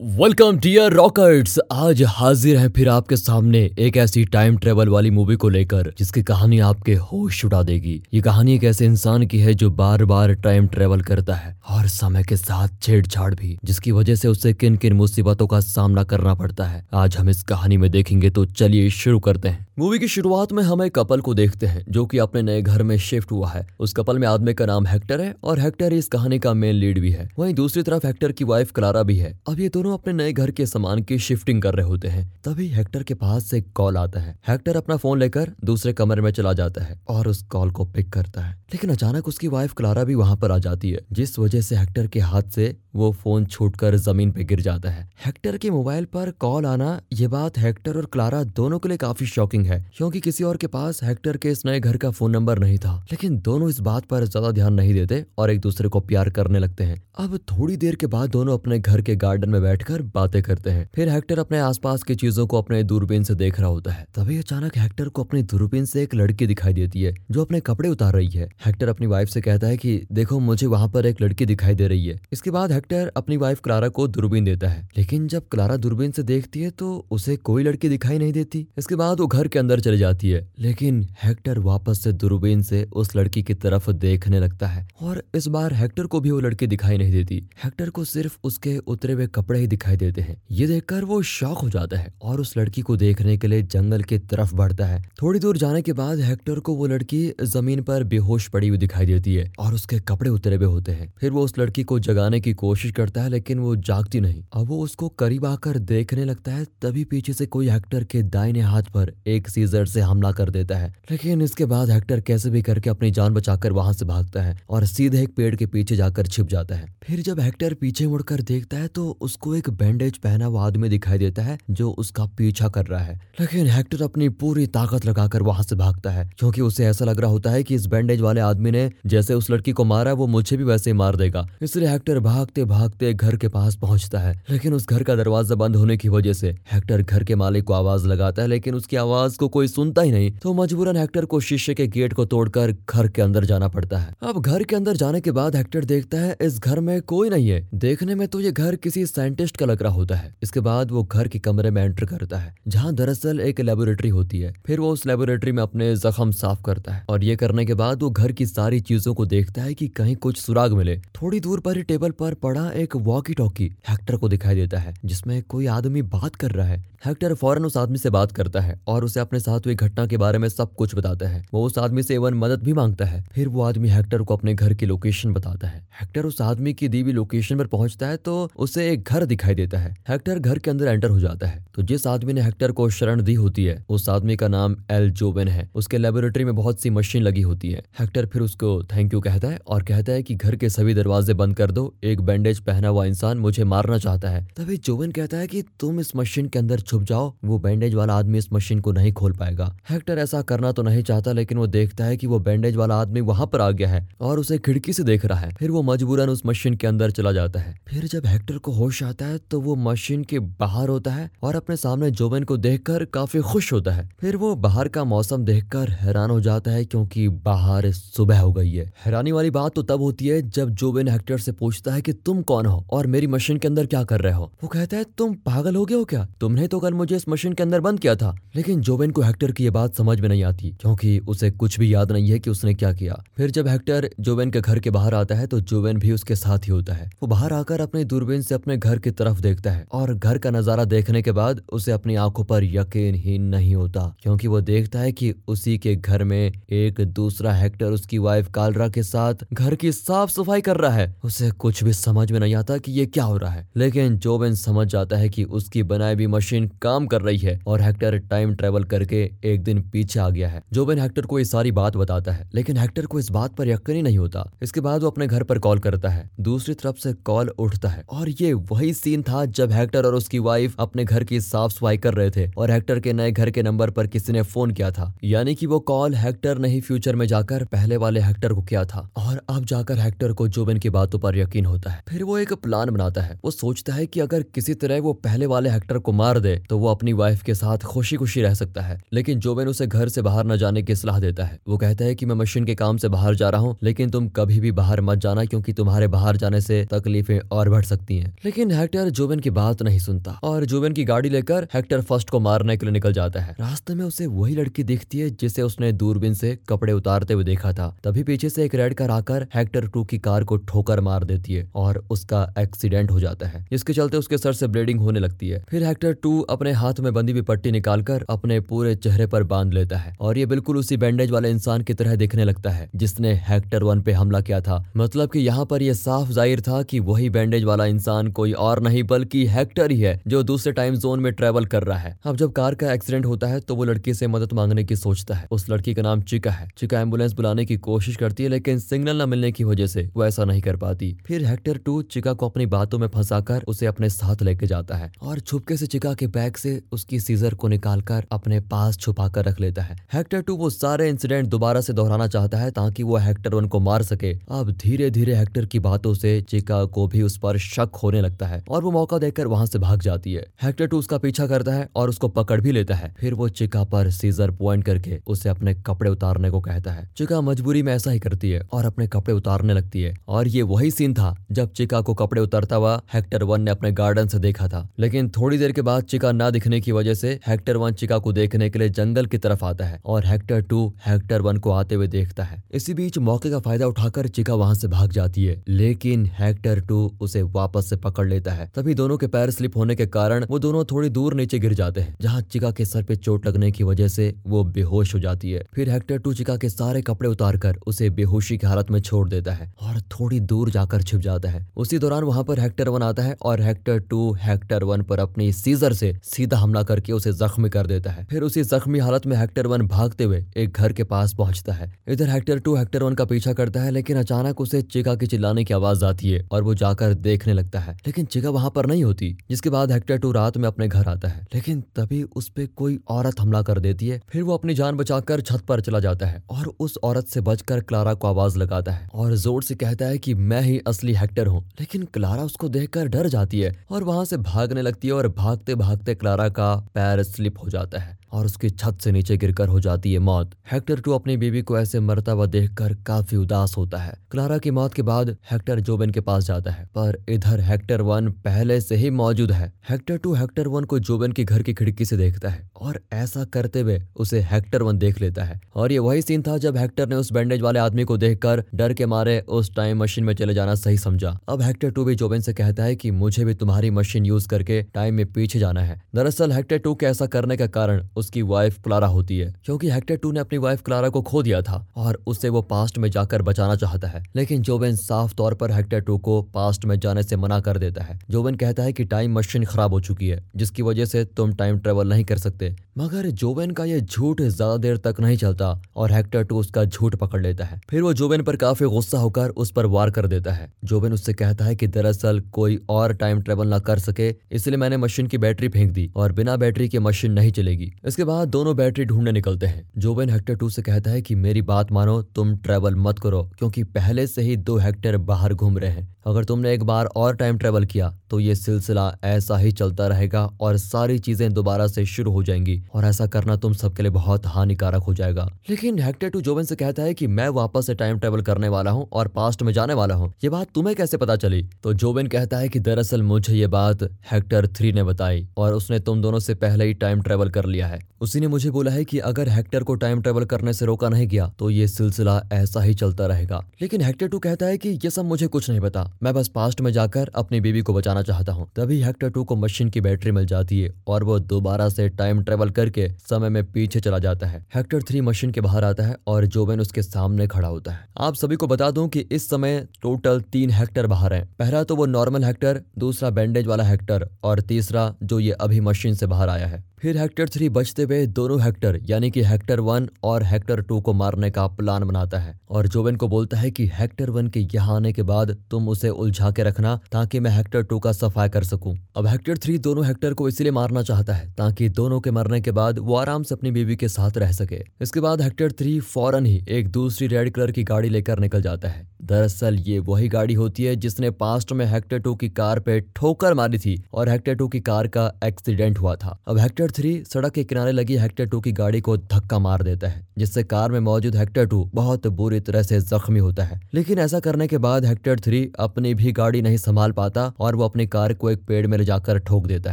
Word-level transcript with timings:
Welcome 0.00 0.56
dear 0.58 0.92
रॉकर्ट्स 0.92 1.58
आज 1.72 2.02
हाजिर 2.08 2.56
है 2.56 2.68
फिर 2.68 2.88
आपके 2.88 3.16
सामने 3.16 3.58
एक 3.78 3.96
ऐसी 3.96 4.24
टाइम 4.24 4.56
ट्रेवल 4.56 4.88
वाली 4.88 5.10
मूवी 5.10 5.34
को 5.36 5.48
लेकर, 5.48 5.92
जिसकी 5.98 6.22
कहानी 6.22 6.58
आपके 6.58 6.94
होश 6.94 7.44
उड़ा 7.44 7.62
देगी। 7.62 8.02
ये 8.14 8.20
कहानी 8.20 8.54
एक 8.54 8.64
ऐसे 8.64 8.86
इंसान 8.86 9.26
की 9.26 9.38
है 9.38 9.54
जो 9.54 9.70
बार 9.70 10.04
बार 10.04 10.32
टाइम 10.34 10.66
ट्रेवल 10.66 11.00
करता 11.00 11.34
है, 11.34 11.56
और 11.70 11.86
समय 11.86 12.22
के 12.22 12.36
साथ 12.36 12.68
छेड़छाड़ 12.82 13.34
भी, 13.34 13.56
जिसकी 13.64 13.92
वजह 13.92 14.14
से 14.14 14.28
उसे 14.28 14.52
किन 14.52 14.76
किन 14.76 14.92
मुसीबतों 14.92 15.46
का 15.46 15.60
सामना 15.60 16.04
करना 16.04 16.34
पड़ता 16.34 16.64
है। 16.64 16.84
आज 16.94 17.16
हम 17.16 17.28
इस 17.28 17.42
कहानी 17.42 17.76
में 17.76 17.90
देखेंगे 17.90 18.30
तो 18.30 18.44
चलिए 18.44 18.90
शुरू 18.90 19.20
करते 19.20 19.48
हैं। 19.48 19.66
मूवी 19.78 19.98
की 19.98 20.08
शुरुआत 20.08 20.52
में 20.52 20.62
हम 20.62 20.82
एक 20.82 20.94
कपल 20.94 21.20
को 21.20 21.34
देखते 21.34 21.66
हैं, 21.66 21.84
जो 21.88 22.06
कि 22.06 22.18
अपने 22.18 22.42
नए 22.42 22.62
घर 22.62 22.82
में 22.82 22.96
शिफ्ट 23.00 23.32
हुआ 23.32 23.50
है। 23.50 23.66
उस 23.80 23.92
कपल 23.92 24.18
में 24.18 24.28
आदमी 24.28 24.54
का 24.54 24.66
नाम 24.66 24.86
हेक्टर 24.86 25.20
है, 25.20 25.34
और 25.44 25.60
हेक्टर 25.60 25.92
इस 25.92 26.08
कहानी 26.08 26.38
का 26.38 26.54
मेन 26.54 26.74
लीड 26.74 27.00
भी 27.00 27.12
है। 27.12 27.30
वहीं 27.38 27.54
दूसरी 27.54 27.82
तरफ़ 27.82 28.06
हेक्टर 28.06 28.32
की 28.32 28.44
वाइफ 28.44 28.72
क्लारा 28.72 29.02
भी 29.02 29.16
है। 29.16 29.38
अब 29.48 29.60
ये 29.60 29.68
दोनों 29.82 29.96
अपने 29.98 30.12
नए 30.12 30.32
घर 30.32 30.50
के 30.50 30.64
सामान 30.66 31.02
की 31.02 31.18
शिफ्टिंग 31.18 31.60
कर 31.62 31.74
रहे 31.74 31.86
होते 31.86 32.08
हैं। 32.08 32.22
तभी 32.44 32.66
हेक्टर 32.68 33.02
के 33.02 33.14
पास 33.14 33.44
से 33.44 33.60
कॉल 33.74 33.96
आता 33.96 34.20
है। 34.20 34.34
हेक्टर 34.48 34.76
अपना 34.76 34.96
फ़ोन 34.96 35.18
लेकर 35.20 35.50
दूसरे 35.64 35.92
कमरे 35.92 36.22
में 36.22 36.30
चला 36.30 36.52
जाता 36.52 36.84
है 36.84 37.00
और 37.08 37.28
उस 37.28 37.42
कॉल 37.52 37.70
को 37.70 37.84
पिक 37.86 38.12
करता 38.12 38.42
है। 38.42 38.52
लेकिन 38.72 38.90
अचानक 38.90 39.28
उसकी 39.28 39.48
वाइफ 39.48 39.72
क्लारा 39.72 40.04
भी 40.04 40.14
वहाँ 40.14 40.36
पर 40.36 40.52
आ 40.52 40.58
जाती 40.58 40.90
है, 40.90 41.00
जिस 41.12 41.38
वजह 41.38 41.60
से 41.60 41.76
हेक्टर 41.76 42.06
के 42.06 42.20
हाथ 42.20 42.50
से 42.50 42.76
वो 42.94 43.10
फ़ोन 43.12 43.44
छूटकर 43.46 43.96
ज़मीन 43.96 44.30
पे 44.32 44.44
गिर 44.44 44.60
जाता 44.60 44.90
है। 44.90 45.08
हेक्टर 45.24 45.56
के 45.56 45.70
मोबाइल 45.70 46.04
पर 46.04 46.30
कॉल 46.38 46.66
आना, 46.66 47.00
ये 47.12 47.28
बात 47.28 47.58
हेक्टर 47.58 47.96
और 47.96 48.06
क्लारा 48.06 48.42
दोनों 48.56 48.78
के 48.78 48.88
लिए 48.88 48.98
काफ़ी 48.98 49.26
शॉकिंग 49.26 49.66
है, 49.66 49.84
क्योंकि 49.96 50.20
किसी 50.20 50.44
और 50.44 50.56
के 50.56 50.66
पास 50.66 51.00
हेक्टर 51.02 51.36
के 51.36 51.50
इस 51.50 51.64
नए 51.66 51.80
घर 51.80 51.96
का 51.96 52.10
फ़ोन 52.10 52.30
नंबर 52.30 52.58
नहीं 52.58 52.78
था। 52.78 52.94
लेकिन 53.12 53.38
दोनों 53.40 53.68
इस 53.68 53.80
बात 53.80 54.04
पर 54.04 54.24
ज़्यादा 54.24 54.50
ध्यान 54.50 54.74
नहीं 54.74 54.94
देते 54.94 55.24
और 55.38 55.50
एक 55.50 55.60
दूसरे 55.60 55.88
को 55.88 56.00
प्यार 56.02 56.30
करने 56.30 56.58
लगते 56.58 56.84
हैं। 56.84 57.02
अब 57.18 57.38
थोड़ी 57.50 57.76
देर 57.76 57.94
के 57.94 58.06
बाद 58.06 58.30
दोनों 58.30 58.58
अपने 58.58 58.78
घर 58.78 59.02
के 59.02 59.16
गार्डन 59.16 59.50
में 59.50 59.60
बैठकर 59.72 60.02
बातें 60.02 60.42
करते 60.42 60.70
हैं। 60.70 60.90
फिर 60.94 61.08
हेक्टर 61.08 61.38
अपने 61.38 61.58
आसपास 61.58 62.02
की 62.02 62.14
चीज़ों 62.14 62.46
को 62.46 62.58
अपने 62.58 62.82
दूरबीन 62.82 63.22
से 63.22 63.34
देख 63.34 63.60
रहा 63.60 63.68
होता 63.68 63.92
है। 63.92 64.06
तभी 64.14 64.38
अचानक 64.38 64.78
हेक्टर 64.78 65.08
को 65.08 65.24
अपनी 65.24 65.42
दूरबीन 65.42 65.84
से 65.84 66.02
एक 66.02 66.14
लड़की 66.14 66.46
दिखाई 66.46 66.72
देती 66.72 67.02
है, 67.02 67.14
जो 67.30 67.44
अपने 67.44 67.60
कपड़े 67.60 67.88
उतार 67.88 68.14
रही 68.14 68.28
है। 68.28 68.48
हेक्टर 68.66 68.88
अपनी 68.88 69.06
वाइफ 69.06 69.28
से 69.28 69.40
कहता 69.40 69.66
है 69.66 69.76
कि, 69.76 70.06
देखो, 70.12 70.40
मुझे 70.40 70.66
वहाँ 70.66 70.88
पर 70.88 71.06
एक 71.06 71.20
लड़की 71.20 71.46
दिखाई 71.46 71.74
दे 71.74 71.88
रही 71.88 72.06
है। 72.06 72.20
इसके 72.32 72.50
बाद 72.50 72.72
हेक्टर 72.72 73.12
अपनी 73.16 73.36
वाइफ 73.36 73.60
क्लारा 73.60 73.88
को 73.88 74.08
दूरबीन 74.08 74.44
देता 74.44 74.68
है। 74.68 74.88
लेकिन 74.98 75.28
जब 75.28 75.48
क्लारा 75.48 75.76
दूरबीन 75.76 76.10
से 76.10 76.22
देखती 76.22 76.62
है 76.62 76.70
तो 76.70 77.06
उसे 77.10 77.36
कोई 77.36 77.62
लड़की 77.62 77.88
दिखाई 77.88 78.18
नहीं 78.18 78.32
देती। 78.32 78.66
इसके 78.78 78.94
बाद 78.94 79.20
वो 79.20 79.26
घर 79.26 79.48
के 79.48 79.58
अंदर 79.58 79.80
चली 79.80 79.98
जाती 79.98 80.30
है। 80.30 80.52
लेकिन 80.58 81.08
हेक्टर 81.24 81.58
वापस 81.58 82.00
से 82.04 82.12
दूरबीन 82.12 82.62
से 82.62 82.84
उस 82.84 83.16
लड़की 83.16 83.42
की 83.42 83.54
तरफ़ 83.54 83.90
देखने 83.90 84.40
लगता 84.40 84.66
है। 84.66 84.88
और 85.00 85.24
इस 85.34 85.46
बार 85.46 85.74
हेक्टर 85.74 86.06
को 86.06 86.20
भी 86.20 86.30
वो 86.30 86.40
लड़की 86.40 86.66
दिखाई 86.66 86.98
नहीं 86.98 87.12
देती। 87.12 87.48
हेक्टर 87.64 87.90
को 87.90 88.04
सिर्फ़ 88.04 88.38
उसके 88.44 88.78
उतरे 88.78 89.12
हुए 89.12 89.26
कपड़े 89.26 89.61
ही 89.62 89.68
दिखाई 89.68 89.96
देते 89.96 90.20
हैं। 90.20 90.36
ये 90.50 90.66
देखकर 90.66 91.04
वो 91.04 91.22
शॉक 91.22 91.58
हो 91.58 91.68
जाता 91.68 91.98
है 91.98 92.12
और 92.22 92.40
उस 92.40 92.56
लड़की 92.56 92.80
को 92.80 92.96
देखने 92.96 93.36
के 93.38 93.46
लिए 93.46 93.62
जंगल 93.62 94.02
की 94.02 94.18
तरफ़ 94.18 94.54
बढ़ता 94.54 94.86
है। 94.86 95.02
थोड़ी 95.22 95.40
दूर 95.40 95.56
जाने 95.56 95.82
के 95.82 95.92
बाद 95.92 96.20
हेक्टर 96.20 96.58
को 96.58 96.74
वो 96.74 96.86
लड़की 96.86 97.32
ज़मीन 97.42 97.82
पर 97.82 98.04
बेहोश 98.04 98.48
पड़ी 98.48 98.68
हुई 98.68 98.78
दिखाई 98.78 99.06
देती 99.06 99.34
है 99.34 99.52
और 99.58 99.74
उसके 99.74 99.98
कपड़े 99.98 100.30
उतरे 100.30 100.56
हुए 100.56 100.66
होते 100.66 100.92
हैं। 100.92 101.12
फिर 101.20 101.30
वो 101.30 101.44
उस 101.44 101.58
लड़की 101.58 101.82
को 101.82 101.98
जगाने 101.98 102.40
की 102.40 102.52
कोशिश 102.52 102.92
करता 102.92 103.22
है, 103.22 103.28
लेकिन 103.28 103.58
वो 103.58 103.74
जागती 103.76 104.20
नहीं। 104.20 104.42
अब 104.52 104.68
वो 104.68 104.78
उसको 104.78 105.08
करीब 105.08 105.46
आकर 105.46 105.78
देखने 105.78 106.24
लगता 106.24 106.52
है, 106.52 106.64
तभी 106.82 107.04
पीछे 107.04 107.32
से 107.32 107.46
कोई 107.46 107.68
हेक्टर 107.68 108.04
के 108.04 108.22
दाहिने 108.22 108.60
हाथ 108.60 108.82
पर 108.82 109.12
एक 109.26 109.48
सीजर 109.48 109.86
से 109.86 110.00
हमला 110.00 110.32
कर 110.32 110.50
देता 110.50 110.76
है। 110.76 110.94
लेकिन 111.10 111.42
इसके 111.42 111.64
बाद 111.64 111.90
हेक्टर 111.90 112.20
कैसे 112.20 112.50
भी 112.50 112.62
करके 112.62 112.90
अपनी 112.90 113.10
जान 113.10 113.34
बचाकर 113.34 113.72
वहाँ 113.72 113.92
से 113.92 114.04
भागता 114.04 114.42
है 114.42 114.56
और 114.70 114.86
सीधे 114.86 115.22
एक 115.22 115.34
पेड़ 115.36 115.54
के 115.56 115.66
पीछे 115.66 115.96
जाकर 115.96 116.26
छिप 116.26 116.46
जाता 116.46 116.74
है। 116.74 116.94
फिर 117.02 117.20
जब 117.20 117.40
हेक्टर 117.40 117.74
पीछे 117.74 118.06
मुड़कर 118.06 118.42
देखता 118.42 118.76
है 118.76 118.88
तो 118.88 119.18
उसको 119.20 119.51
एक 119.54 119.70
बैंडेज 119.70 120.16
पहना 120.16 120.46
हुआ 120.46 120.66
आदमी 120.66 120.88
दिखाई 120.88 121.18
देता 121.18 121.42
है, 121.42 121.58
जो 121.70 121.90
उसका 121.90 122.24
पीछा 122.24 122.68
कर 122.68 122.86
रहा 122.86 123.00
है। 123.00 123.20
लेकिन 123.40 123.66
हेक्टर 123.66 124.02
अपनी 124.02 124.28
पूरी 124.28 124.66
ताकत 124.66 125.06
लगाकर 125.06 125.42
वहाँ 125.42 125.62
से 125.62 125.76
भागता 125.76 126.10
है, 126.10 126.30
क्योंकि 126.38 126.60
उसे 126.60 126.86
ऐसा 126.86 127.04
लग 127.04 127.20
रहा 127.20 127.30
होता 127.30 127.50
है 127.50 127.62
कि 127.62 127.74
इस 127.74 127.86
बैंडेज 127.86 128.20
वाले 128.20 128.40
आदमी 128.40 128.70
ने 128.70 128.90
जैसे 129.06 129.34
उस 129.34 129.50
लड़की 129.50 129.72
को 129.72 129.84
मारा, 129.84 130.12
वो 130.12 130.26
मुझे 130.26 130.56
भी 130.56 130.64
वैसे 130.64 130.90
ही 130.90 130.96
मार 130.96 131.16
देगा। 131.16 131.48
इसलिए 131.62 131.88
हेक्टर 131.88 132.20
भागते 132.20 132.64
भागते 132.64 133.14
घर 133.14 133.36
के 133.36 133.48
पास 133.48 133.74
पहुँचता 133.76 134.18
है। 134.18 134.42
लेकिन 134.50 134.74
उस 134.74 134.88
घर 134.88 135.02
का 135.02 135.16
दरवाज़ा 135.16 135.54
बंद 135.54 135.76
होने 135.76 135.96
की 135.96 136.08
वजह 136.08 136.32
से 136.32 136.56
हेक्टर 136.72 137.02
घर 137.02 137.24
के 137.24 137.34
मालिक 137.34 137.64
को 137.64 137.72
आवाज़ 137.72 138.06
लगाता 138.08 138.42
है, 138.42 138.48
लेकिन 138.48 138.74
उसकी 138.74 138.96
आवाज़ 138.96 139.36
को 139.36 139.48
कोई 139.48 139.68
सुनता 139.68 140.02
ही 140.02 140.12
नहीं। 140.12 140.30
तो 140.30 140.54
मजबूरन 140.54 140.96
हेक्टर 140.96 141.24
को 141.24 141.40
शीशे 141.40 141.74
के 141.74 141.86
गेट 141.86 142.12
को 142.12 142.24
तोड़कर 142.24 142.74
घर 142.90 143.08
के 143.08 143.22
अंदर 143.22 143.44
जाना 143.44 143.68
पड़ता 143.68 143.98
है। 143.98 144.14
अब 144.22 144.40
घर 144.42 144.62
के 144.62 144.76
अंदर 144.76 144.96
जाने 144.96 145.20
के 145.20 145.30
बाद 145.30 145.56
हेक्टर 145.56 145.84
देखता 145.84 146.18
है, 146.18 146.36
इस 146.42 146.58
घर 146.58 146.80
में 146.80 147.00
कोई 147.02 147.30
नहीं 147.30 147.48
है। 147.48 147.68
देखने 147.74 148.14
में 148.14 148.26
तो 148.28 148.40
ये 148.40 148.52
घर 148.52 148.76
किसी 148.76 149.06
साइंटिस्ट 149.06 149.41
का 149.50 149.66
लग 149.66 149.82
रहा 149.82 149.92
होता 149.92 150.14
है। 150.14 150.34
इसके 150.42 150.60
बाद 150.60 150.90
वो 150.90 151.02
घर 151.04 151.28
के 151.28 151.38
कमरे 151.38 151.70
में 151.70 151.82
एंटर 151.82 152.04
करता 152.04 152.38
है, 152.38 152.54
जहाँ 152.68 152.94
दरअसल 152.94 153.40
एक 153.40 153.60
लेबोरेटरी 153.60 154.08
होती 154.08 154.40
है। 154.40 154.52
फिर 154.66 154.80
वो 154.80 154.90
उस 154.90 155.06
लेबोरेटरी 155.06 155.52
में 155.52 155.62
अपने 155.62 155.94
जख्म 155.96 156.30
साफ़ 156.32 156.62
करता 156.62 156.92
है 156.92 157.04
और 157.08 157.24
ये 157.24 157.36
करने 157.36 157.64
के 157.66 157.74
बाद 157.74 158.02
वो 158.02 158.10
घर 158.10 158.32
की 158.32 158.46
सारी 158.46 158.80
चीज़ों 158.82 159.14
को 159.14 159.26
देखता 159.26 159.62
है 159.62 159.74
कि 159.74 159.88
कहीं 159.90 160.16
कुछ 160.16 160.40
सुराग 160.40 160.72
मिले। 160.72 160.96
थोड़ी 161.16 161.40
दूर 161.40 161.60
पर 161.60 161.76
ही 161.76 161.82
टेबल 161.82 162.10
पर 162.10 162.34
पड़ा 162.34 162.70
एक 162.72 162.96
वॉकी 162.96 163.34
टॉकी 163.34 163.70
हेक्टर 163.88 164.16
को 164.16 164.28
दिखाई 164.28 164.54
देता 164.54 164.78
है, 164.78 164.94
जिसमें 165.04 165.42
कोई 165.42 165.66
आदमी 165.68 166.02
बात 166.02 166.36
कर 166.36 166.50
रहा 166.50 166.66
है। 166.66 166.84
हेक्टर 167.06 167.34
फ़ौरन 167.34 167.64
उस 167.64 167.76
आदमी 167.76 167.98
से 167.98 168.10
बात 168.10 168.32
करता 168.32 168.60
है 168.60 168.78
और 168.86 169.04
उसे 169.04 169.20
अपने 169.20 169.38
साथ 169.40 169.60
हुई 169.60 169.74
घटना 169.74 170.06
के 170.06 170.16
बारे 170.16 170.38
में 170.38 170.48
सब 170.48 170.74
कुछ 170.74 170.94
बताता 170.94 171.28
है। 171.28 171.44
वो 171.54 171.64
उस 171.64 171.78
आदमी 171.78 172.02
से 172.02 172.14
एवन 172.14 172.34
मदद 172.34 172.62
भी 172.62 172.72
माँगता 172.72 173.04
है। 173.04 173.22
फिर 173.32 173.48
वो 173.48 173.62
आदमी 173.62 173.88
हेक्टर 173.88 174.22
को 174.22 174.36
अपने 174.36 174.54
घर 174.54 174.74
की 174.74 174.86
लोकेशन 174.86 175.32
बताता 175.32 175.68
है। 175.68 175.86
हेक्टर 176.00 176.26
उस 176.26 176.40
आदमी 176.40 176.72
की 176.72 176.88
दी 176.88 177.00
हुई 177.00 177.12
लोकेशन 177.12 177.58
पर 177.58 177.66
पहुँचता 177.66 178.06
है 178.06 178.16
तो 178.18 178.50
उसे 178.56 178.90
एक 178.90 179.02
घर 179.04 179.24
दिखाई 179.32 179.54
देता 179.54 179.78
है। 179.78 179.94
हेक्टर 180.08 180.38
घर 180.38 180.58
के 180.58 180.70
अंदर 180.70 180.86
एंटर 180.86 181.10
हो 181.10 181.20
जाता 181.20 181.46
है। 181.46 181.64
तो 181.74 181.82
जिस 181.82 182.06
आदमी 182.06 182.32
ने 182.32 182.42
हेक्टर 182.42 182.72
को 182.72 182.88
शरण 182.90 183.22
दी 183.22 183.34
होती 183.34 183.64
है, 183.64 183.84
उस 183.88 184.08
आदमी 184.08 184.36
का 184.36 184.48
नाम 184.48 184.76
एल 184.90 185.10
जोबेन 185.12 185.48
है। 185.48 185.68
उसके 185.74 185.98
लेबोरेटरी 185.98 186.44
में 186.44 186.54
बहुत 186.54 186.80
सी 186.80 186.90
मशीन 186.90 187.22
लगी 187.22 187.40
होती 187.40 187.70
है। 187.70 187.82
हेक्टर 188.00 188.26
फिर 188.26 188.42
उसको 188.42 188.72
थैंक 188.84 189.14
यू 189.14 189.20
कहता 189.20 189.48
है 189.48 189.58
और 189.66 189.82
कहता 189.82 190.12
है 190.12 190.22
कि 190.22 190.34
घर 190.34 190.56
के 190.56 190.68
सभी 190.68 190.94
दरवाजे 190.94 191.34
बंद 191.34 191.56
कर 191.56 191.70
दो, 191.70 191.94
एक 192.04 192.20
बैंडेज 192.20 192.60
पहना 192.60 192.88
हुआ 192.88 193.04
इंसान 193.04 193.38
मुझे 193.38 193.64
मारना 193.64 193.98
चाहता 193.98 194.30
है। 194.30 194.46
तभी 194.56 194.76
जोबेन 194.76 195.10
कहता 195.12 195.36
है 195.36 195.46
कि 195.46 195.62
तुम 195.80 196.00
इस 196.00 196.14
मशीन 196.16 196.48
के 196.48 196.58
अंदर 196.58 196.80
छुप 196.80 197.02
जाओ, 197.02 197.32
वो 197.44 197.58
बैंडेज 197.58 197.94
वाला 197.94 198.14
आदमी 198.14 198.38
इस 198.38 198.52
मशीन 198.52 198.80
को 198.80 198.92
नहीं 198.92 199.12
खोल 199.12 199.32
पाएगा। 199.32 199.76
हेक्टर 199.90 200.18
ऐसा 200.18 200.42
करना 200.42 200.72
तो 200.72 200.82
नहीं 200.82 201.02
चाहता, 201.02 201.32
लेकिन 201.32 201.58
वो 201.58 201.66
देखता 201.66 202.04
है 202.04 202.16
कि 202.16 202.26
वो 202.26 202.38
बैंडेज 202.40 202.76
वाला 202.76 203.00
आदमी 203.00 203.20
वहाँ 203.22 203.46
पर 203.46 203.60
आ 203.60 203.70
गया 203.70 203.88
है 203.88 204.08
और 204.20 204.38
उसे 204.38 204.58
खिड़की 204.58 204.92
से 204.92 205.04
देख 205.04 205.24
रहा 205.26 205.38
है। 205.38 205.52
फिर 205.52 205.70
वो 205.70 205.82
मजबूरन 205.82 206.28
उस 206.28 206.42
मशीन 206.46 206.74
के 206.74 206.86
अंदर 206.86 207.10
चला 207.10 207.32
जाता 207.32 207.60
है। 207.60 207.74
फिर 207.88 208.06
जब 208.06 208.26
हेक्टर 208.26 208.58
को 208.58 208.72
होश 208.72 209.02
आता 209.02 209.21
है 209.24 209.38
तो 209.50 209.60
वो 209.60 209.74
मशीन 209.76 210.24
के 210.24 210.38
बाहर 210.38 210.88
होता 210.88 211.10
है 211.10 211.30
और 211.42 211.56
अपने 211.56 211.76
सामने 211.76 212.10
जोबेन 212.12 212.44
को 212.44 212.56
देखकर 212.56 213.04
काफ़ी 213.04 213.40
खुश 213.42 213.72
होता 213.72 213.92
है। 213.92 214.08
फिर 214.20 214.36
वो 214.36 214.54
बाहर 214.56 214.88
का 214.88 215.04
मौसम 215.04 215.44
देखकर 215.44 215.90
हैरान 215.92 216.30
हो 216.30 216.40
जाता 216.40 216.70
है 216.70 216.84
क्योंकि 216.84 217.28
बाहर 217.44 217.90
सुबह 217.92 218.40
हो 218.40 218.52
गई 218.52 218.72
है। 218.72 218.90
हैरानी 219.04 219.32
वाली 219.32 219.50
बात 219.50 219.74
तो 219.74 219.82
तब 219.82 220.00
होती 220.00 220.26
है 220.26 220.40
जब 220.42 220.70
जोबेन 220.72 221.08
हेक्टर 221.08 221.38
से 221.38 221.52
पूछता 221.52 221.94
है 221.94 222.02
कि 222.02 222.12
तुम 222.12 222.42
कौन 222.42 222.66
हो 222.66 222.84
और 222.90 223.06
मेरी 223.06 223.26
मशीन 223.26 223.56
के 223.56 223.68
अंदर 223.68 223.86
क्या 223.86 224.02
कर 224.04 224.20
रहे 224.20 224.32
हो? 224.32 224.50
वो 224.62 224.68
कहता 224.68 224.96
है, 224.96 225.04
तुम 225.18 225.34
पागल 225.46 225.76
हो 225.76 225.84
गए 225.84 225.94
हो 225.94 226.04
क्या? 226.04 226.26
तुमने 226.40 226.66
तो 226.68 226.80
कल 226.80 226.94
मुझे 226.94 227.16
इस 227.16 227.28
मशीन 227.28 227.52
के 227.52 227.62
अंदर 227.62 227.80
बंद 227.80 228.00
किया 228.00 228.14
था। 228.16 228.34
लेकिन 228.56 228.80
जोबेन 228.80 229.10
को 229.10 229.22
हेक्टर 229.22 229.52
की 229.52 229.64
ये 229.64 229.70
बात 229.70 229.94
समझ 229.94 230.20
में 230.20 230.28
नहीं 230.28 230.42
आती, 230.44 230.70
क्योंकि 230.80 231.18
उसे 231.18 231.50
कुछ 231.52 231.78
भी 231.78 231.92
याद 231.94 232.12
नहीं 232.12 232.30
है 232.30 232.38
कि 232.38 232.50
उसने 232.50 232.74
क्या 232.74 232.92
किया। 232.92 233.22
फिर 233.36 233.50
जब 233.50 233.68
हेक्टर 233.68 234.08
जोबेन 234.20 234.50
के 234.50 234.60
घर 234.60 234.78
के 234.78 234.90
बाहर 234.90 235.14
आता 235.14 235.34
है 235.34 235.46
तो 235.46 235.60
जोबेन 235.62 235.98
भी 235.98 236.12
उसके 236.12 236.36
साथ 236.36 236.58
ही 236.58 236.72
होता 236.72 236.94
है। 236.94 237.10
वो 237.22 237.26
बाहर 237.26 237.52
आकर 237.52 237.80
अपने 237.80 238.04
दूरबीन 238.04 238.42
से 238.42 238.54
अपने 238.54 238.76
घर 238.76 238.98
की 239.02 239.10
तरफ़ 239.12 239.40
देखता 239.40 239.70
है 239.70 239.86
और 239.92 240.14
घर 240.14 240.38
का 240.38 240.50
नज़ारा 240.50 240.84
देखने 240.86 241.22
के 241.22 241.32
बाद 241.32 241.60
उसे 241.72 241.92
अपनी 241.92 242.14
आँखों 242.16 242.44
पर 242.44 242.64
यकीन 242.66 243.14
ही 243.16 243.38
नहीं 243.40 243.74
होता, 243.74 244.14
क्योंकि 244.22 244.48
वो 244.48 244.60
देखता 244.62 244.98
है 244.98 245.12
कि 245.12 245.32
उसी 245.48 245.76
के 245.78 245.94
घर 245.96 246.24
में 246.24 246.52
एक 246.72 247.00
दूसरा 247.12 247.52
हेक्टर 247.54 247.90
उसकी 247.92 248.18
वाइफ 248.20 248.48
कालरा 248.54 248.88
के 248.88 249.02
साथ 249.02 249.44
घर 249.52 249.74
की 249.74 249.92
साफ़ 249.92 250.30
सफ़ाई 250.30 250.60
कर 250.62 250.76
रहा 250.76 250.92
है। 250.92 251.14
उसे 251.24 251.50
कुछ 251.58 251.82
भी 251.84 251.92
समझ 251.94 252.30
में 252.32 252.38
नहीं 252.40 252.54
आता 252.54 252.76
कि 252.78 252.92
ये 252.92 253.06
क्या 253.08 253.24
हो 253.24 253.36
रहा 253.36 253.50
है, 253.50 253.66
लेकिन 253.76 254.16
जोबेन 254.18 254.54
समझ 254.56 254.86
जाता 254.88 255.16
है 255.16 255.28
कि 255.28 255.44
उसकी 255.44 255.82
बनाई 255.84 256.14
हुई 256.14 256.26
मशीन 256.28 256.70
काम 256.82 257.06
कर 257.06 257.22
रही 257.22 257.38
है 257.38 257.58
और 257.66 257.82
हेक्टर 257.82 258.18
टाइम 258.30 258.54
ट्रेवल 258.54 258.84
करके 258.84 259.22
एक 259.44 259.62
दिन 259.62 259.82
पीछे 259.92 260.20
आ 260.20 260.28
गया 260.30 260.48
है। 260.48 260.62
जोबेन 260.72 260.98
हेक्टर 260.98 261.22
को 261.22 261.38
ये 261.38 261.44
सारी 261.44 261.72
बात 261.72 261.96
बताता 261.96 262.32
है, 262.32 262.48
लेकिन 262.54 262.76
हेक्टर 262.76 263.06
को 263.06 263.18
इस 263.18 263.30
बात 263.30 263.56
पर 263.56 263.68
यकीन 263.68 263.96
ही 263.96 264.02
नहीं 264.02 264.18
होता। 264.18 264.50
इसके 264.62 264.80
बाद 264.80 265.02
वो 265.02 265.10
अपने 265.10 265.26
घर 265.26 265.42
पर 265.42 265.58
कॉल 265.58 265.78
करता 265.80 266.08
है, 266.08 266.28
दूसरी 266.40 266.74
तरफ़ 266.74 266.96
से 266.98 267.12
कॉल 267.24 267.48
उठता 267.58 267.88
है 267.88 268.04
और 268.10 268.28
ये 268.30 268.52
वही 268.52 268.91
सीन 268.92 269.22
था 269.22 269.44
जब 269.44 269.72
हेक्टर 269.72 270.06
और 270.06 270.14
उसकी 270.14 270.38
वाइफ 270.38 270.74
अपने 270.78 271.04
घर 271.04 271.24
की 271.24 271.40
साफ़ 271.40 271.72
सफ़ाई 271.72 271.98
कर 271.98 272.14
रहे 272.14 272.30
थे 272.30 272.50
और 272.58 272.70
हेक्टर 272.70 273.00
के 273.00 273.12
नए 273.12 273.30
घर 273.32 273.50
के 273.50 273.62
नंबर 273.62 273.90
पर 273.90 274.06
किसी 274.06 274.32
ने 274.32 274.42
फ़ोन 274.42 274.70
किया 274.70 274.90
था। 274.90 275.12
यानी 275.24 275.54
कि 275.54 275.66
वो 275.66 275.78
कॉल 275.80 276.14
हेक्टर 276.14 276.58
ने 276.58 276.68
ही 276.68 276.80
फ्यूचर 276.80 277.16
में 277.16 277.26
जाकर 277.26 277.64
पहले 277.64 277.96
वाले 277.96 278.20
हेक्टर 278.20 278.52
को 278.52 278.62
किया 278.62 278.84
था। 278.84 279.08
और 279.16 279.40
अब 279.48 279.64
जाकर 279.64 279.98
हेक्टर 279.98 280.32
को 280.32 280.48
जोबेन 280.48 280.78
की 280.78 280.90
बातों 280.90 281.18
पर 281.18 281.38
यकीन 281.38 281.64
होता 281.64 281.90
है। 281.90 282.02
फिर 282.08 282.22
वो 282.24 282.38
एक 282.38 282.52
प्लान 282.52 282.90
बनाता 282.90 283.22
है। 283.22 283.38
वो 283.44 283.50
सोचता 283.50 283.92
है 283.92 284.06
कि 284.06 284.20
अगर 284.20 284.42
किसी 284.54 284.74
तरह 284.74 285.00
वो 285.00 285.12
पहले 285.12 285.46
वाले 285.46 285.70
हेक्टर 285.70 285.98
को 285.98 286.12
मार 286.12 286.38
दे 286.38 286.56
तो 286.70 286.78
वो 286.78 286.88
अपनी 286.88 287.12
वाइफ 287.12 287.42
के 287.42 287.54
साथ 287.54 287.78
खुशी 287.84 288.16
खुशी 288.16 288.42
रह 288.42 288.54
सकता 288.54 288.82
है। 288.82 289.00
लेकिन 289.12 289.38
जोबेन 289.38 289.68
उसे 289.68 289.86
घर 289.86 290.08
से 290.08 290.22
बाहर 290.22 290.46
न 290.46 290.56
जाने 290.56 290.82
की 290.82 290.94
सलाह 290.94 291.20
देता 291.20 291.44
है। 291.44 291.58
वो 291.68 291.76
कहता 291.76 292.04
है 292.04 292.14
कि 292.14 292.26
मैं 292.26 292.34
मशीन 292.34 292.64
के 292.64 292.74
काम 292.74 292.96
से 292.96 293.08
बाहर 293.08 293.34
जा 293.34 293.48
रहा 293.50 293.60
हूँ, 293.60 293.76
लेकिन 293.82 294.10
तुम 294.10 294.28
कभी 294.28 294.60
भी 294.60 294.72
बाहर 294.72 295.00
मत 295.00 295.18
जाना 295.18 295.44
क्योंकि 295.44 295.72
तुम्हारे 295.72 296.06
बाहर 296.08 296.36
जाने 296.36 296.60
से 296.60 296.84
तकलीफें 296.90 297.38
और 297.52 297.70
बढ़ 297.70 297.84
सकती 297.84 298.16
हैं। 298.16 298.34
लेकिन 298.44 298.70
हेक्टर 298.82 299.08
जोबेन 299.10 299.40
की 299.40 299.50
बात 299.50 299.82
नहीं 299.82 299.98
सुनता 299.98 300.30
और 300.42 300.64
जोबेन 300.64 300.92
की 300.92 301.02
गाड़ी 301.04 301.28
लेकर 301.28 301.66
हेक्टर 301.74 302.00
फ़र्स्ट 302.02 302.30
को 302.30 302.38
मारने 302.40 302.76
के 302.76 302.86
लिए 302.86 302.92
निकल 302.92 303.12
जाता 303.12 303.40
है। 303.40 303.54
रास्ते 303.60 303.94
में 303.94 304.04
उसे 304.04 304.26
वही 304.28 304.54
लड़की 304.54 304.84
दिखती 304.84 305.18
है 305.18 305.28
जिसे 305.32 305.62
उसने 305.62 305.90
दूरबीन 305.92 306.34
से 306.34 306.56
कपड़े 306.68 306.92
उतारते 306.92 307.34
हुए 307.34 307.44
देखा 307.44 307.72
था। 307.72 307.86
तभी 308.04 308.22
पीछे 308.22 308.48
से 308.48 308.64
एक 308.64 308.74
रेड 308.74 308.94
कार 308.94 309.10
आकर 309.10 309.46
हेक्टर 309.54 309.86
टू 309.88 310.02
की 310.04 310.18
कार 310.18 310.44
को 310.44 310.56
ठोकर 310.68 311.00
मार 311.00 311.24
देती 311.24 311.54
है 311.54 311.68
और 311.74 312.02
उसका 312.10 312.42
एक्सीडेंट 312.58 313.10
हो 313.10 313.20
जाता 313.20 313.48
है। 313.48 313.64
जिसके 313.70 313.92
चलते 313.92 314.16
उसके 314.16 314.38
सर 314.38 314.52
से 314.52 314.66
ब्लीडिंग 314.68 315.00
होने 315.00 315.20
लगती 315.20 315.48
है। 315.48 315.62
फिर 315.70 315.84
हेक्टर 315.84 316.12
टू 316.12 316.40
अपने 316.50 316.72
हाथ 316.72 317.00
में 317.00 317.12
बंदी 317.14 317.32
हुई 317.32 317.42
पट्टी 317.42 317.70
निकालकर 317.70 318.24
अपने 318.30 318.58
पूरे 318.64 318.94
चेहरे 318.96 319.26
पर 319.26 319.42
बाँध 319.44 319.74
लेता 319.74 319.98
है 319.98 320.14
और 320.20 320.38
ये 320.38 320.46
बिल्कुल 320.46 320.78
उसी 320.78 320.96
बैंडेज 320.96 321.30
वाले 321.30 321.50
इंसान 321.50 321.82
की 321.82 321.94
तरह 321.94 322.16
दिखने 322.16 322.44
लगता 322.44 322.70
है, 322.70 322.90
जिसने 322.96 323.34
हेक्टर 323.48 323.82
वन 323.82 324.02
पे 324.02 324.12
हमला 324.12 324.40
किया 324.40 324.60
था। 324.60 324.84
मतलब 324.96 325.30
की 325.30 325.40
यहाँ 325.40 325.66
पर 325.66 325.82
यह 325.82 325.94
साफ़ 325.94 326.32
ज़ाहिर 326.32 326.60
था 326.60 326.82
की 326.84 327.00
वही 327.02 327.30
बैंडेज 327.30 327.64
वाला 327.64 327.86
इंसान 327.86 328.30
कोई 328.32 328.52
और 328.54 328.71
नहीं, 328.80 329.02
बल्कि 329.02 329.46
हेक्टर 329.46 329.90
ही 329.90 330.00
है, 330.00 330.20
जो 330.26 330.42
दूसरे 330.42 330.72
टाइम 330.72 330.94
जोन 330.94 331.20
में 331.20 331.32
ट्रेवल 331.32 331.64
कर 331.64 331.82
रहा 331.82 331.98
है। 331.98 332.16
अब 332.24 332.36
जब 332.36 332.52
कार 332.52 332.74
का 332.74 332.92
एक्सीडेंट 332.92 333.26
होता 333.26 333.46
है 333.46 333.60
तो 333.60 333.74
वो 333.74 333.84
लड़की 333.84 334.14
से 334.14 334.26
मदद 334.26 334.52
मांगने 334.52 334.84
की 334.84 334.96
सोचता 334.96 335.34
है। 335.34 335.46
उस 335.50 335.68
लड़की 335.70 335.94
का 335.94 336.02
नाम 336.02 336.22
चिका 336.22 336.50
है। 336.50 336.68
चिका 336.78 337.00
एंबुलेंस 337.00 337.32
बुलाने 337.32 337.64
की 337.64 337.76
कोशिश 337.78 338.16
करती 338.16 338.42
है, 338.42 338.48
लेकिन 338.48 338.78
सिग्नल 338.78 339.22
न 339.22 339.28
मिलने 339.28 339.52
की 339.52 339.64
वजह 339.64 339.86
से 339.86 340.08
वो 340.16 340.24
ऐसा 340.24 340.44
नहीं 340.44 340.60
कर 340.62 340.76
पाती। 340.76 341.16
फिर 341.26 341.44
हेक्टर 341.44 341.76
टू 341.76 342.00
चिका 342.02 342.32
को 342.32 342.48
अपनी 342.48 342.66
बातों 342.66 342.98
में 342.98 343.06
फंसाकर 343.08 343.64
उसे 343.68 343.86
अपने 343.86 344.08
साथ 344.10 344.42
लेके 344.42 344.66
जाता 344.66 344.96
है 344.96 345.10
और 345.22 345.40
छुपके 345.40 345.76
से 345.76 345.86
चिका 345.86 346.14
के 346.14 346.26
बैग 346.26 346.56
से 346.56 346.80
उसकी 346.92 347.20
सीजर 347.20 347.54
को 347.54 347.68
निकालकर 347.68 348.24
अपने 348.32 348.60
पास 348.60 348.98
छुपा 348.98 349.28
कर 349.28 349.44
रख 349.44 349.60
लेता 349.60 349.82
है। 349.82 349.96
हेक्टर 350.12 350.40
टू 350.40 350.56
वो 350.56 350.70
सारे 350.70 351.08
इंसिडेंट 351.08 351.48
दोबारा 351.48 351.80
से 351.80 351.92
दोहराना 351.92 352.26
चाहता 352.26 352.58
है, 352.58 352.70
ताकि 352.70 353.02
वो 353.02 353.16
हेक्टर 353.16 353.54
वन 353.54 353.66
को 353.66 353.80
मार 353.80 354.02
सके। 354.02 354.32
अब 354.50 354.70
धीरे 354.72 355.10
धीरे 355.10 355.34
हेक्टर 355.34 355.66
की 355.66 355.78
बातों 355.78 356.14
से 356.14 356.40
चिका 356.42 356.84
को 356.84 357.06
भी 357.06 357.22
उस 357.22 357.36
पर 357.38 357.58
शक 357.58 358.00
होने 358.02 358.20
लगता 358.20 358.46
है। 358.46 358.61
और 358.68 358.84
वो 358.84 358.90
मौका 358.90 359.18
देकर 359.18 359.46
वहाँ 359.46 359.66
से 359.66 359.78
भाग 359.78 360.02
जाती 360.02 360.32
है। 360.32 360.46
हेक्टर 360.62 360.86
टू 360.86 360.98
उसका 360.98 361.18
पीछा 361.18 361.46
करता 361.46 361.72
है 361.72 361.88
और 361.96 362.08
उसको 362.08 362.28
पकड़ 362.28 362.60
भी 362.60 362.72
लेता 362.72 362.94
है। 362.94 363.14
फिर 363.20 363.34
वो 363.34 363.48
चिका 363.48 363.84
पर 363.84 364.10
सीजर 364.10 364.50
पॉइंट 364.50 364.84
करके 364.84 365.20
उसे 365.26 365.48
अपने 365.48 365.74
कपड़े 365.86 366.10
उतारने 366.10 366.50
को 366.50 366.60
कहता 366.60 366.92
है। 366.92 367.08
चिका 367.16 367.40
मजबूरी 367.40 367.82
में 367.82 367.92
ऐसा 367.92 368.10
ही 368.10 368.18
करती 368.18 368.50
है 368.50 368.60
और 368.72 368.84
अपने 368.84 369.06
कपड़े 369.06 369.34
उतारने 369.34 369.74
लगती 369.74 370.02
है। 370.02 370.14
और 370.28 370.48
ये 370.48 370.62
वही 370.62 370.90
सीन 370.90 371.14
था 371.14 371.34
जब 371.52 371.72
चिका 371.72 372.00
को 372.00 372.14
कपड़े 372.14 372.42
उतरता 372.42 372.76
हुआ 372.76 373.00
हेक्टर 373.14 373.42
वन 373.42 373.62
ने 373.62 373.70
अपने 373.70 373.92
गार्डन 373.92 374.26
से 374.26 374.38
देखा 374.38 374.68
था। 374.68 374.88
लेकिन 374.98 375.28
थोड़ी 375.28 375.58
देर 375.58 375.72
के 375.72 375.82
बाद 375.82 376.02
चिका 376.02 376.32
ना 376.32 376.50
दिखने 376.50 376.80
की 376.80 376.92
वजह 376.92 377.14
से 377.14 377.38
हेक्टर 377.46 377.76
वन 377.76 377.92
चिका 377.92 378.18
को 378.18 378.32
देखने 378.32 378.70
के 378.70 378.78
लिए 378.78 378.88
जंगल 378.88 379.26
की 379.26 379.38
तरफ़ 379.38 379.64
आता 379.64 379.84
है 379.84 380.00
और 380.04 380.26
हेक्टर 380.26 380.60
टू 380.60 380.92
हेक्टर 381.06 381.40
वन 381.40 381.56
को 381.56 381.70
आते 381.70 381.94
हुए 381.94 382.06
देखता 382.06 382.44
है। 382.44 382.62
इसी 382.72 382.94
बीच 382.94 383.18
मौके 383.18 383.50
का 383.50 383.58
फ़ायदा 383.58 383.86
उठाकर 383.86 384.28
चिका 384.28 384.54
वहाँ 384.54 384.74
से 384.74 384.88
भाग 384.88 385.12
जाती 385.12 385.44
है। 385.44 385.62
लेकिन 385.68 386.30
हेक्टर 386.32 386.80
टू 386.80 387.12
उसे 387.20 387.42
वापस 387.42 387.88
से 387.90 387.96
पकड़ 387.96 388.26
लेता 388.28 388.51
है। 388.51 388.51
तभी 388.74 388.94
दोनों 388.94 389.16
के 389.16 389.26
पैर 389.26 389.50
स्लिप 389.50 389.76
होने 389.76 389.94
के 389.94 390.06
कारण 390.06 390.46
वो 390.50 390.58
दोनों 390.58 390.84
थोड़ी 390.84 391.08
दूर 391.08 391.34
नीचे 391.34 391.58
गिर 391.58 391.74
जाते 391.74 392.00
हैं, 392.00 392.16
जहाँ 392.20 392.40
चिका 392.42 392.70
के 392.70 392.84
सर 392.84 393.02
पे 393.02 393.16
चोट 393.16 393.46
लगने 393.46 393.70
की 393.70 393.84
वजह 393.84 394.08
से 394.08 394.34
वो 394.46 394.62
बेहोश 394.64 395.14
हो 395.14 395.18
जाती 395.20 395.50
है। 395.50 395.64
फिर 395.74 395.90
हेक्टर 395.90 396.18
टू 396.18 396.32
चिका 396.34 396.56
के 396.56 396.68
सारे 396.68 397.02
कपड़े 397.02 397.28
उतार 397.28 397.56
कर 397.56 397.76
उसे 397.86 398.10
बेहोशी 398.10 398.58
की 398.58 398.66
हालत 398.66 398.90
में 398.90 399.00
छोड़ 399.00 399.28
देता 399.28 399.52
है 399.52 399.72
और 399.82 400.00
थोड़ी 400.12 400.40
दूर 400.42 400.70
जाकर 400.70 401.02
छिप 401.02 401.20
जाता 401.20 401.48
है। 401.48 401.66
उसी 401.76 401.98
दौरान 401.98 402.24
वहाँ 402.24 402.44
पर 402.44 402.60
हेक्टर 402.60 402.88
वन 402.88 403.02
आता 403.02 403.22
है 403.22 403.36
और 403.42 403.60
हेक्टर 403.60 403.98
टू, 404.00 404.32
हेक्टर 404.42 404.84
वन 404.84 405.02
पर 405.02 405.18
अपनी 405.18 405.52
सीजर 405.52 405.92
से 405.92 406.14
सीधा 406.24 406.56
हमला 406.56 406.82
करके 406.82 407.12
उसे 407.12 407.32
जख्मी 407.32 407.68
कर 407.68 407.86
देता 407.86 408.10
है। 408.10 408.24
फिर 408.24 408.42
उसी 408.42 408.62
जख्मी 408.62 408.98
हालत 408.98 409.26
में 409.26 409.36
हेक्टर 409.36 409.66
वन 409.66 409.86
भागते 409.88 410.24
हुए 410.24 410.44
एक 410.56 410.72
घर 410.72 410.92
के 410.92 411.04
पास 411.04 411.34
पहुँचता 411.34 411.72
है। 411.72 411.92
इधर 412.08 412.28
हेक्टर 412.28 412.58
टू, 412.58 412.76
हेक्टर 412.76 413.02
वन 413.02 413.14
का 413.14 413.24
पीछा 413.24 413.52
करता 413.52 413.80
है, 413.80 413.90
लेकिन 413.90 414.18
अचानक 414.18 414.60
उसे 414.60 414.82
चिका 414.82 415.14
की 415.14 415.26
चिल्लाने 415.26 415.64
की 415.64 415.74
आवाज़ 415.74 416.04
आती 416.04 416.30
है 416.30 416.46
और 416.52 416.62
वो 416.62 416.74
जाकर 416.74 417.14
देखने 417.14 417.52
लगता 417.52 417.80
है। 417.80 417.96
लेकिन 418.06 418.26
चिका 418.42 418.50
वहाँ 418.50 418.70
पर 418.70 418.86
नहीं 418.86 419.02
होती, 419.04 419.26
जिसके 419.48 419.70
बाद 419.70 419.92
हेक्टर 419.92 420.16
टू 420.18 420.30
रात 420.32 420.56
में 420.56 420.66
अपने 420.68 420.86
घर 420.88 421.08
आता 421.08 421.28
है। 421.28 421.46
लेकिन 421.54 421.80
तभी 421.96 422.22
उस 422.36 422.48
पर 422.48 422.66
कोई 422.76 422.98
औरत 423.08 423.40
हमला 423.40 423.60
कर 423.62 423.78
देती 423.78 424.08
है। 424.08 424.20
फिर 424.30 424.42
वो 424.42 424.54
अपनी 424.54 424.74
जान 424.74 424.96
बचाकर 424.96 425.40
छत 425.40 425.60
पर 425.60 425.80
चला 425.80 426.00
जाता 426.00 426.26
है 426.26 426.42
और 426.50 426.72
उस 426.80 426.96
औरत 427.02 427.26
से 427.26 427.40
बचकर 427.40 427.80
क्लारा 427.82 428.14
को 428.14 428.28
आवाज़ 428.28 428.58
लगाता 428.58 428.92
है 428.92 429.08
और 429.14 429.34
ज़ोर 429.36 429.62
से 429.62 429.74
कहता 429.74 430.04
है 430.04 430.18
कि 430.18 430.34
मैं 430.34 430.60
ही 430.62 430.78
असली 430.86 431.14
हेक्टर 431.14 431.46
हूँ। 431.46 431.62
लेकिन 431.80 432.04
क्लारा 432.14 432.42
उसको 432.42 432.68
देखकर 432.68 433.08
डर 433.08 433.28
जाती 433.28 433.60
है 433.60 433.72
और 433.90 434.04
वहाँ 434.04 434.24
से 434.24 434.36
भागने 434.38 434.82
लगती 434.82 435.08
है 435.08 435.14
और 435.14 435.28
भागते 435.28 435.74
भागते 435.74 436.14
क्लारा 436.14 436.48
का 436.48 436.74
पैर 436.94 437.22
स्लिप 437.22 437.62
हो 437.64 437.68
जाता 437.68 437.98
है। 437.98 438.18
और 438.32 438.46
उसकी 438.46 438.70
छत 438.70 438.98
से 439.00 439.12
नीचे 439.12 439.36
गिरकर 439.36 439.68
हो 439.68 439.80
जाती 439.80 440.12
है 440.12 440.18
मौत। 440.20 440.50
हेक्टर 440.72 441.00
टू 441.00 441.12
अपनी 441.12 441.36
बीवी 441.36 441.62
को 441.62 441.78
ऐसे 441.78 442.00
मरता 442.00 442.32
हुआ 442.32 442.46
देखकर 442.46 442.94
काफ़ी 443.06 443.36
उदास 443.36 443.76
होता 443.76 443.98
है। 443.98 444.14
क्लारा 444.30 444.58
की 444.58 444.70
मौत 444.70 444.94
के 444.94 445.02
बाद 445.02 445.36
हेक्टर 445.50 445.80
जोबेन 445.80 446.10
के 446.10 446.20
पास 446.20 446.44
जाता 446.44 446.70
है, 446.70 446.84
पर 446.86 447.18
इधर 447.28 447.60
हेक्टर 447.60 448.00
वन 448.02 448.28
पहले 448.44 448.80
से 448.80 448.96
ही 448.96 449.10
मौजूद 449.12 449.52
है। 449.52 449.72
हेक्टर 449.90 450.16
टू 450.16 450.34
हेक्टर 450.34 450.68
वन 450.68 450.84
को 450.84 450.98
जोबेन 451.00 451.32
के 451.32 451.44
घर 451.44 451.62
की 451.62 451.74
खिड़की 451.74 452.04
से 452.04 452.16
देखता 452.16 452.48
है 452.48 452.70
और 452.76 453.00
ऐसा 453.12 453.44
करते 453.44 453.80
हुए 453.80 454.00
उसे 454.16 454.40
हेक्टर 454.42 454.82
वन 454.82 454.98
देख 454.98 455.20
लेता 455.20 455.44
है। 455.44 455.60
और 455.74 455.92
ये 455.92 455.98
वही 455.98 456.22
सीन 456.22 456.42
था 456.42 456.56
जब 456.58 456.76
हेक्टर 456.76 457.08
ने 457.08 457.14
उस 457.14 457.32
बैंडेज 457.32 457.60
वाले 457.60 457.78
आदमी 457.78 458.04
को 458.04 458.16
देखकर 458.16 458.64
डर 458.74 458.92
के 458.92 459.06
मारे 459.06 459.38
उस 459.50 459.74
टाइम 459.74 460.02
मशीन 460.02 460.24
में 460.24 460.34
चले 460.34 460.54
जाना 460.54 460.74
सही 460.74 460.98
समझा। 460.98 461.38
अब 461.48 461.62
हेक्टर 461.62 461.90
टू 461.90 462.04
भी 462.04 462.14
जोबेन 462.14 462.40
से 462.40 462.52
कहता 462.52 462.84
है 462.84 462.96
की 462.96 463.10
मुझे 463.12 463.44
भी 463.44 463.54
तुम्हारी 463.54 463.90
मशीन 463.90 464.26
यूज़ 464.26 464.48
करके 464.48 464.82
टाइम 464.84 465.14
में 465.14 465.26
पीछे 465.32 465.58
जाना 465.58 465.80
है। 465.80 466.00
दरअसल 466.14 466.52
हेक्टर 466.52 466.78
टू 466.78 466.94
के 466.94 467.06
ऐसा 467.06 467.26
करने 467.26 467.56
का 467.56 467.66
कारण 467.68 468.06
उसकी 468.22 468.42
वाइफ 468.44 468.78
क्लारा 468.84 469.06
होती 469.06 469.38
है, 469.38 469.52
क्योंकि 469.64 469.90
हेक्टर 469.90 470.16
टू 470.16 470.32
ने 470.32 470.40
अपनी 470.40 470.58
वाइफ 470.58 470.82
क्लारा 470.82 471.08
को 471.08 471.22
खो 471.22 471.42
दिया 471.42 471.62
था 471.62 471.86
और 471.96 472.22
उसे 472.26 472.48
वो 472.48 472.62
पास्ट 472.62 472.98
में 472.98 473.10
जाकर 473.10 473.42
बचाना 473.42 473.76
चाहता 473.76 474.08
है। 474.08 474.22
लेकिन 474.36 474.62
जोबेन 474.62 474.96
साफ़ 474.96 475.34
तौर 475.34 475.54
पर 475.54 475.72
हेक्टर 475.72 476.00
टू 476.00 476.18
को 476.18 476.40
पास्ट 476.54 476.84
में 476.84 476.98
जाने 476.98 477.22
से 477.22 477.36
मना 477.36 477.60
कर 477.60 477.78
देता 477.78 478.04
है। 478.04 478.18
जोबेन 478.30 478.54
कहता 478.54 478.82
है 478.82 478.92
कि 478.92 479.04
टाइम 479.04 479.38
मशीन 479.38 479.64
खराब 479.64 479.92
हो 479.92 480.00
चुकी 480.00 480.28
है, 480.28 480.42
जिसकी 480.56 480.82
वजह 480.82 481.04
से 481.04 481.24
तुम 481.26 481.52
टाइम 481.52 481.78
ट्रेवल 481.78 482.08
नहीं 482.08 482.24
कर 482.24 482.38
सकते। 482.38 482.74
मगर 482.96 483.26
जोबेन 483.32 483.70
का 483.70 483.84
यह 483.84 484.00
झूठ 484.00 484.40
ज़्यादा 484.40 484.76
देर 484.76 484.96
तक 484.96 485.20
नहीं 485.20 485.36
चलता 485.36 485.70
और 485.96 486.12
हेक्टर 486.12 486.42
टू 486.42 486.56
उसका 486.56 486.84
झूठ 486.84 487.14
पकड़ 487.16 487.40
लेता 487.42 487.64
है। 487.64 487.80
फिर 487.90 488.02
वो 488.02 488.12
जोबेन 488.12 488.42
पर 488.42 488.56
काफ़ी 488.56 488.86
गुस्सा 488.86 489.18
होकर 489.18 489.48
उस 489.48 489.70
पर 489.70 489.86
वार 489.86 490.10
कर 490.10 490.26
देता 490.26 490.52
है। 490.52 490.70
जोबेन 490.84 491.12
उससे 491.12 491.32
कहता 491.32 491.64
है 491.64 491.76
कि 491.76 491.86
दरअसल 491.86 492.40
कोई 492.52 492.78
और 492.90 493.14
टाइम 493.14 493.40
ट्रेवल 493.42 493.68
ना 493.68 493.78
कर 493.78 493.98
सके, 493.98 494.28
इसलिए 494.52 494.76
मैंने 494.76 494.96
मशीन 494.96 495.26
की 495.26 495.38
बैटरी 495.38 495.68
फेंक 495.68 495.92
दी 495.92 496.10
और 496.16 496.32
बिना 496.32 496.56
बैटरी 496.56 496.88
के 496.88 496.98
मशीन 496.98 497.32
नहीं 497.32 497.52
चलेगी। 497.52 497.92
इसके 498.06 498.24
बाद 498.24 498.48
दोनों 498.48 498.76
बैटरी 498.76 499.04
ढूँढने 499.04 499.32
निकलते 499.32 499.66
हैं। 499.66 499.90
जोबेन 499.98 500.30
हेक्टर 500.30 500.54
टू 500.54 500.68
से 500.70 500.82
कहता 500.82 501.10
है 501.10 501.22
की 501.22 501.34
मेरी 501.36 501.62
बात 501.62 501.92
मानो, 501.92 502.20
तुम 502.24 502.56
ट्रेवल 502.56 502.96
मत 502.98 503.18
करो, 503.18 503.42
क्योंकि 503.58 503.82
पहले 503.84 504.26
से 504.26 504.42
ही 504.42 504.56
दो 504.58 504.76
हेक्टर 504.78 505.16
बाहर 505.16 505.54
घूम 505.54 505.78
रहे 505.78 505.90
हैं। 505.90 506.10
अगर 506.26 506.44
तुमने 506.44 506.72
एक 506.72 506.82
बार 506.84 507.06
और 507.06 507.36
टाइम 507.36 507.58
ट्रेवल 507.58 507.84
किया 507.84 508.14
तो 508.32 508.38
ये 508.40 508.54
सिलसिला 508.54 509.04
ऐसा 509.24 509.56
ही 509.56 509.70
चलता 509.72 510.06
रहेगा 510.06 510.44
और 510.60 510.76
सारी 510.76 511.18
चीज़ें 511.18 511.52
दोबारा 511.54 511.86
से 511.86 512.04
शुरू 512.06 512.30
हो 512.32 512.42
जाएँगी 512.42 512.80
और 512.94 513.04
ऐसा 513.04 513.26
करना 513.26 513.56
तुम 513.56 513.72
सबके 513.72 514.02
लिए 514.02 514.12
बहुत 514.12 514.46
हानिकारक 514.46 515.02
हो 515.02 515.14
जाएगा। 515.14 515.44
लेकिन 515.70 515.98
हेक्टर 515.98 516.28
टू 516.28 516.40
जोबन 516.40 516.62
से 516.62 516.76
कहता 516.76 517.02
है 517.02 517.14
कि 517.14 517.26
मैं 517.26 517.48
वापस 517.48 517.86
से 517.86 517.94
टाइम 517.94 518.18
ट्रेवल 518.18 518.42
करने 518.42 518.68
वाला 518.68 518.90
हूँ 518.90 519.06
और 519.12 519.28
पास्ट 519.28 519.62
में 519.62 519.72
जाने 519.72 519.94
वाला 519.94 520.14
हूँ। 520.14 520.32
ये 520.44 520.50
बात 520.50 520.68
तुम्हें 520.74 520.94
कैसे 520.96 521.16
पता 521.16 521.36
चली? 521.36 521.62
तो 521.82 521.92
जोबेन 521.94 522.26
कहता 522.26 522.58
है 522.58 522.68
कि 522.68 522.80
दरअसल 522.80 523.22
मुझे 523.22 523.54
ये 523.54 523.66
बात 523.66 524.02
हेक्टर 524.30 524.66
थ्री 524.66 524.92
ने 524.92 525.04
बताई 525.04 525.46
और 525.56 525.74
उसने 525.74 525.98
तुम 526.00 526.22
दोनों 526.22 526.38
से 526.38 526.54
पहले 526.54 526.84
ही 526.84 526.94
टाइम 526.94 527.22
ट्रेवल 527.22 527.50
कर 527.50 527.66
लिया 527.66 527.86
है। 527.86 528.00
उसी 528.20 528.40
ने 528.40 528.46
मुझे 528.46 528.70
बोला 528.70 528.90
है 528.90 529.04
कि 529.04 529.18
अगर 529.18 529.48
हेक्टर 529.48 529.82
को 529.82 529.94
टाइम 529.94 530.20
ट्रेवल 530.22 530.44
करने 530.44 530.72
से 530.72 530.86
रोका 530.86 531.08
नहीं 531.08 531.26
गया 531.28 531.50
तो 531.58 531.70
ये 531.70 531.88
सिलसिला 531.88 532.40
ऐसा 532.52 532.80
ही 532.80 532.94
चलता 532.94 533.26
रहेगा। 533.26 533.62
लेकिन 533.82 534.00
हेक्टर 534.00 534.28
टू 534.28 534.38
कहता 534.38 534.66
है 534.66 534.78
कि 534.78 534.88
ये 535.04 535.10
सब 535.10 535.24
मुझे 535.24 535.46
कुछ 535.46 535.70
नहीं 535.70 535.80
पता। 535.80 536.10
मैं 536.22 536.34
बस 536.34 536.48
पास्ट 536.48 536.80
में 536.80 536.92
जाकर 536.92 537.30
अपनी 537.34 537.60
बीवी 537.60 537.80
को 537.80 537.94
बचाना 537.94 538.21
चाहता 538.22 538.52
हूँ। 538.52 538.70
तभी 538.76 539.00
हेक्टर 539.02 539.30
टू 539.30 539.44
को 539.44 539.56
मशीन 539.56 539.88
की 539.88 540.00
बैटरी 540.00 540.30
मिल 540.30 540.46
जाती 540.46 540.80
है 540.80 540.90
और 541.06 541.24
वो 541.24 541.38
दोबारा 541.38 541.88
से 541.88 542.08
टाइम 542.08 542.42
ट्रेवल 542.42 542.70
करके 542.70 543.08
समय 543.20 543.48
में 543.48 543.64
पीछे 543.72 544.00
चला 544.00 544.18
जाता 544.18 544.46
है। 544.46 544.64
हेक्टर 544.74 545.02
थ्री 545.02 545.20
मशीन 545.20 545.50
के 545.50 545.60
बाहर 545.60 545.84
आता 545.84 546.02
है 546.02 546.16
और 546.26 546.46
जोबेन 546.46 546.80
उसके 546.80 547.02
सामने 547.02 547.46
खड़ा 547.46 547.68
होता 547.68 547.92
है। 547.92 548.06
आप 548.18 548.34
सभी 548.34 548.56
को 548.56 548.66
बता 548.66 548.90
दूँ 548.90 549.08
कि 549.08 549.20
इस 549.32 549.48
समय 549.50 549.86
टोटल 550.02 550.40
तीन 550.52 550.70
हेक्टर 550.70 551.06
बाहर 551.06 551.34
हैं। 551.34 551.46
पहला 551.58 551.82
तो 551.84 551.96
वो 551.96 552.06
नॉर्मल 552.06 552.44
हेक्टर 552.44 552.82
दूसरा 552.98 553.30
बैंडेज 553.30 553.66
वाला 553.66 553.84
हेक्टर 553.84 554.28
और 554.44 554.60
तीसरा 554.60 555.14
जो 555.22 555.40
ये 555.40 555.52
अभी 555.52 555.80
मशीन 555.80 556.14
से 556.14 556.26
बाहर 556.26 556.48
आया 556.48 556.66
है। 556.66 556.91
फिर 557.02 557.16
हेक्टर 557.18 557.48
थ्री 557.48 557.68
बचते 557.68 558.02
हुए 558.02 558.26
दोनों 558.28 558.60
हेक्टर 558.62 558.98
यानी 559.04 559.30
कि 559.30 559.42
हेक्टर 559.42 559.80
वन 559.80 560.08
और 560.24 560.42
हेक्टर 560.42 560.80
टू 560.80 561.00
को 561.00 561.12
मारने 561.12 561.50
का 561.50 561.66
प्लान 561.68 562.04
बनाता 562.04 562.38
है। 562.38 562.54
और 562.70 562.86
जोबेन 562.86 563.16
को 563.16 563.28
बोलता 563.28 563.56
है 563.56 563.70
कि 563.70 563.86
हेक्टर 563.94 564.30
वन 564.30 564.48
के 564.48 564.60
यहाँ 564.74 564.96
आने 564.96 565.12
के 565.12 565.22
बाद 565.22 565.50
तुम 565.70 565.88
उसे 565.88 566.08
उलझा 566.08 566.50
के 566.50 566.62
रखना 566.62 566.94
ताकि 567.12 567.40
मैं 567.40 567.50
हेक्टर 567.50 567.82
टू 567.82 567.98
का 567.98 568.12
सफ़ाई 568.12 568.48
कर 568.48 568.64
सकूँ। 568.64 568.96
अब 569.16 569.26
हेक्टर 569.26 569.58
थ्री 569.58 569.78
दोनों 569.78 570.04
हेक्टर 570.06 570.34
को 570.34 570.48
इसलिए 570.48 570.72
मारना 570.72 571.02
चाहता 571.02 571.34
है 571.34 571.50
ताकि 571.54 571.88
दोनों 571.90 572.20
के 572.20 572.30
मरने 572.30 572.60
के 572.60 572.70
बाद 572.70 572.98
वो 572.98 573.16
आराम 573.16 573.42
से 573.42 573.54
अपनी 573.54 573.70
बीवी 573.70 573.96
के 573.96 574.08
साथ 574.08 574.38
रह 574.38 574.52
सके। 574.52 574.82
इसके 575.02 575.20
बाद 575.20 575.42
हेक्टर 575.42 575.72
थ्री 575.72 575.98
फ़ौरन 576.02 576.46
ही 576.46 576.64
एक 576.70 576.90
दूसरी 576.90 577.26
रेड 577.26 577.52
कलर 577.54 577.70
की 577.70 577.84
गाड़ी 577.84 578.08
लेकर 578.08 578.38
निकल 578.38 578.62
जाता 578.62 578.88
है। 578.88 579.06
दरअसल 579.22 579.76
ये 579.78 579.98
वही 579.98 580.28
गाड़ी 580.28 580.54
होती 580.54 580.84
है 580.84 580.94
जिसने 580.96 581.30
पास्ट 581.32 581.72
में 581.72 581.84
हेक्टर 581.86 582.18
टू 582.18 582.34
की 582.34 582.48
कार 582.50 582.80
पे 582.80 582.98
ठोकर 583.16 583.54
मारी 583.54 583.78
थी 583.78 584.02
और 584.14 584.28
हेक्टर 584.28 584.54
टू 584.54 584.68
की 584.68 584.80
कार 584.80 585.06
का 585.08 585.30
एक्सीडेंट 585.44 585.98
हुआ 585.98 586.14
था। 586.16 586.38
अब 586.48 586.58
हेक्टर 586.58 586.90
थ्री 586.90 587.12
सड़क 587.24 587.52
के 587.52 587.64
किनारे 587.64 587.92
लगी 587.92 588.16
हेक्टर 588.16 588.46
टू 588.46 588.60
की 588.60 588.72
गाड़ी 588.72 589.00
को 589.00 589.16
धक्का 589.16 589.58
मार 589.58 589.82
देता 589.82 590.08
है, 590.08 590.26
जिससे 590.38 590.62
कार 590.64 590.92
में 590.92 590.98
मौजूद 591.00 591.36
हेक्टर 591.36 591.66
टू 591.66 591.84
बहुत 591.94 592.26
बुरी 592.26 592.60
तरह 592.60 592.82
से 592.82 593.00
जख्मी 593.00 593.40
होता 593.40 593.64
है। 593.64 593.80
लेकिन 593.94 594.18
ऐसा 594.18 594.40
करने 594.40 594.66
के 594.68 594.78
बाद 594.78 595.04
हेक्टर 595.04 595.40
थ्री 595.40 595.70
अपनी 595.78 596.14
भी 596.14 596.32
गाड़ी 596.32 596.62
नहीं 596.62 596.76
संभाल 596.76 597.12
पाता 597.12 597.52
और 597.58 597.76
वो 597.76 597.84
अपनी 597.84 598.06
कार 598.06 598.34
को 598.34 598.50
एक 598.50 598.64
पेड़ 598.64 598.86
में 598.86 598.98
ले 598.98 599.04
जाकर 599.04 599.38
ठोक 599.38 599.66
देता 599.66 599.92